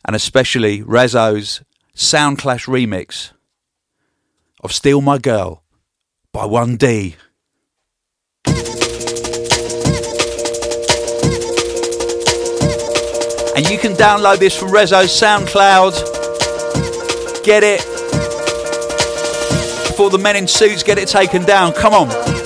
and 0.05 0.15
especially 0.15 0.81
Reso's 0.81 1.61
Sound 1.93 2.37
Clash 2.37 2.65
remix 2.65 3.31
of 4.59 4.73
Steal 4.73 5.01
My 5.01 5.17
Girl 5.17 5.63
by 6.33 6.45
1D. 6.45 7.15
And 13.55 13.69
you 13.69 13.77
can 13.77 13.93
download 13.93 14.39
this 14.39 14.57
from 14.57 14.71
Reso's 14.71 15.09
SoundCloud. 15.09 15.93
Get 17.43 17.63
it 17.63 17.81
before 19.99 20.09
the 20.09 20.17
men 20.17 20.37
in 20.37 20.47
suits 20.47 20.81
get 20.81 20.97
it 20.97 21.09
taken 21.09 21.43
down. 21.43 21.73
Come 21.73 21.93
on. 21.93 22.38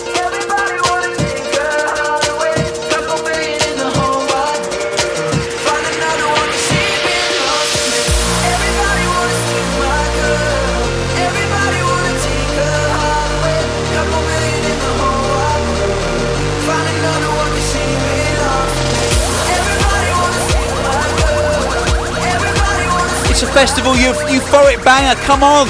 Festival, 23.54 23.96
you 23.96 24.12
euphoric 24.34 24.84
banger. 24.84 25.16
Come 25.22 25.44
on. 25.44 25.68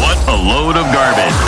What 0.00 0.18
a 0.28 0.36
load 0.36 0.76
of 0.76 0.92
garbage. 0.92 1.39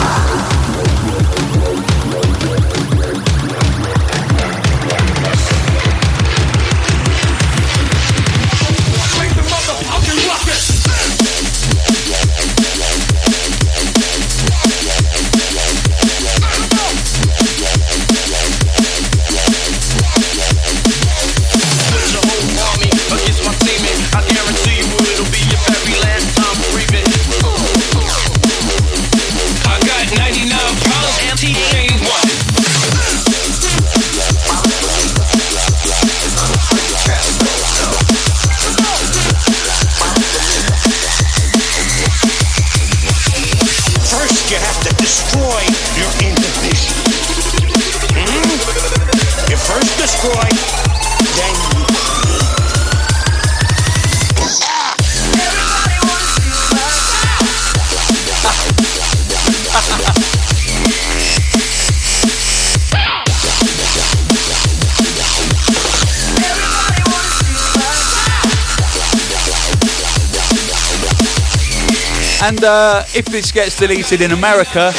And 72.42 72.64
uh, 72.64 73.04
if 73.14 73.24
this 73.26 73.52
gets 73.52 73.78
deleted 73.78 74.20
in 74.20 74.32
America, 74.32 74.92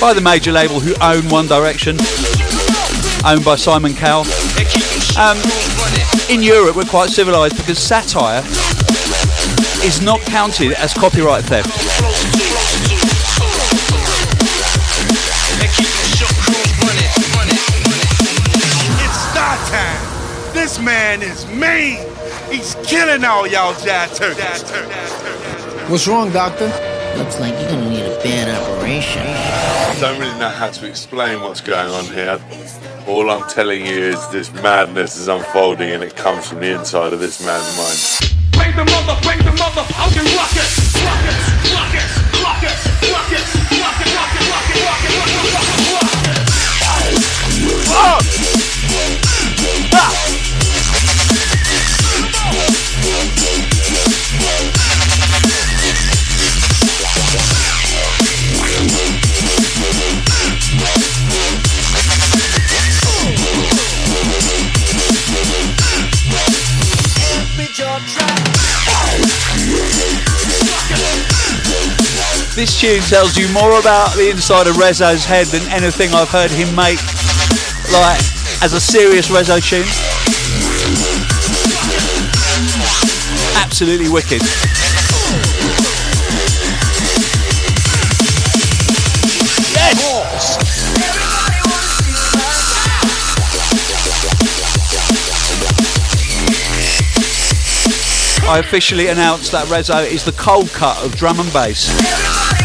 by 0.00 0.12
the 0.12 0.20
major 0.20 0.52
label 0.52 0.80
who 0.80 0.94
own 1.00 1.28
One 1.28 1.46
Direction, 1.46 1.96
owned 3.24 3.44
by 3.44 3.56
Simon 3.56 3.94
Cowell. 3.94 4.26
Um. 5.16 5.38
In 6.28 6.42
Europe, 6.42 6.76
we're 6.76 6.84
quite 6.84 7.08
civilised 7.08 7.56
because 7.56 7.78
satire 7.78 8.42
is 9.82 10.02
not 10.02 10.20
counted 10.22 10.72
as 10.72 10.92
copyright 10.92 11.44
theft. 11.44 11.87
Man 21.08 21.22
is 21.22 21.46
mean. 21.46 22.04
He's 22.52 22.74
killing 22.86 23.24
all 23.24 23.46
y'all 23.46 23.72
jive 23.74 24.14
turkeys. 24.14 24.62
What's 25.88 26.06
wrong, 26.06 26.30
doctor? 26.32 26.68
Looks 27.16 27.40
like 27.40 27.54
you're 27.58 27.70
gonna 27.70 27.88
need 27.88 28.04
a 28.04 28.16
bad 28.22 28.46
operation. 28.54 29.22
I 29.22 29.96
don't 30.00 30.20
really 30.20 30.38
know 30.38 30.50
how 30.50 30.68
to 30.70 30.86
explain 30.86 31.40
what's 31.40 31.62
going 31.62 31.90
on 31.98 32.04
here. 32.12 32.38
All 33.06 33.30
I'm 33.30 33.48
telling 33.48 33.86
you 33.86 33.98
is 34.12 34.20
this 34.28 34.52
madness 34.62 35.16
is 35.16 35.28
unfolding 35.28 35.90
and 35.90 36.02
it 36.04 36.14
comes 36.14 36.46
from 36.46 36.60
the 36.60 36.78
inside 36.78 37.14
of 37.14 37.20
this 37.20 37.40
man's 37.46 37.70
mind. 37.80 37.98
Bring 38.52 38.76
the 38.76 38.84
mother, 38.92 39.16
bring 39.22 39.38
the 39.38 39.56
mother, 39.62 39.84
fucking 39.96 40.28
rockets, 40.36 40.36
rockets, 40.36 40.87
This 72.58 72.80
tune 72.80 73.02
tells 73.02 73.36
you 73.36 73.48
more 73.52 73.78
about 73.78 74.16
the 74.16 74.30
inside 74.30 74.66
of 74.66 74.74
Reso's 74.74 75.24
head 75.24 75.46
than 75.46 75.62
anything 75.70 76.12
I've 76.12 76.28
heard 76.28 76.50
him 76.50 76.74
make, 76.74 76.98
like 77.92 78.18
as 78.64 78.72
a 78.72 78.80
serious 78.80 79.28
Reso 79.28 79.62
tune. 79.62 79.86
Absolutely 83.62 84.08
wicked. 84.08 84.67
I 98.48 98.60
officially 98.60 99.08
announced 99.08 99.52
that 99.52 99.66
Reso 99.66 100.10
is 100.10 100.24
the 100.24 100.32
cold 100.32 100.70
cut 100.70 101.04
of 101.04 101.14
drum 101.14 101.38
and 101.38 101.52
bass. 101.52 102.57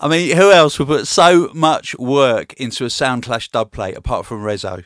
I 0.00 0.06
mean, 0.06 0.36
who 0.36 0.52
else 0.52 0.78
would 0.78 0.88
put 0.88 1.08
so 1.08 1.50
much 1.52 1.98
work 1.98 2.52
into 2.54 2.84
a 2.84 2.90
Sound 2.90 3.24
Clash 3.24 3.48
dub 3.48 3.72
plate 3.72 3.96
apart 3.96 4.26
from 4.26 4.42
Reso? 4.42 4.84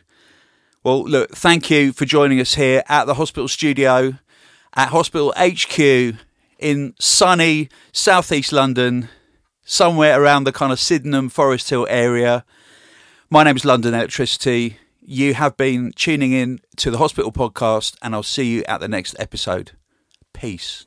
Well, 0.83 1.05
look, 1.05 1.37
thank 1.37 1.71
you 1.71 1.93
for 1.93 2.07
joining 2.07 2.41
us 2.41 2.55
here 2.55 2.83
at 2.89 3.05
the 3.05 3.15
hospital 3.15 3.47
studio 3.47 4.15
at 4.75 4.89
Hospital 4.89 5.35
HQ 5.37 6.17
in 6.59 6.95
sunny 6.99 7.69
southeast 7.93 8.53
London, 8.53 9.09
somewhere 9.65 10.21
around 10.21 10.45
the 10.45 10.53
kind 10.53 10.73
of 10.73 10.81
Sydenham, 10.81 11.29
Forest 11.29 11.69
Hill 11.69 11.87
area. 11.91 12.45
My 13.29 13.45
name 13.45 13.57
is 13.57 13.65
London 13.65 13.93
Elektricity. 13.93 14.77
You 15.03 15.35
have 15.35 15.57
been 15.57 15.93
tuning 15.95 16.33
in 16.33 16.61
to 16.77 16.91
the 16.91 16.99
Hospital 16.99 17.33
Podcast, 17.33 17.97
and 18.01 18.15
I'll 18.15 18.23
see 18.23 18.51
you 18.51 18.65
at 18.67 18.81
the 18.81 18.89
next 18.89 19.15
episode. 19.19 19.73
Peace. 20.33 20.87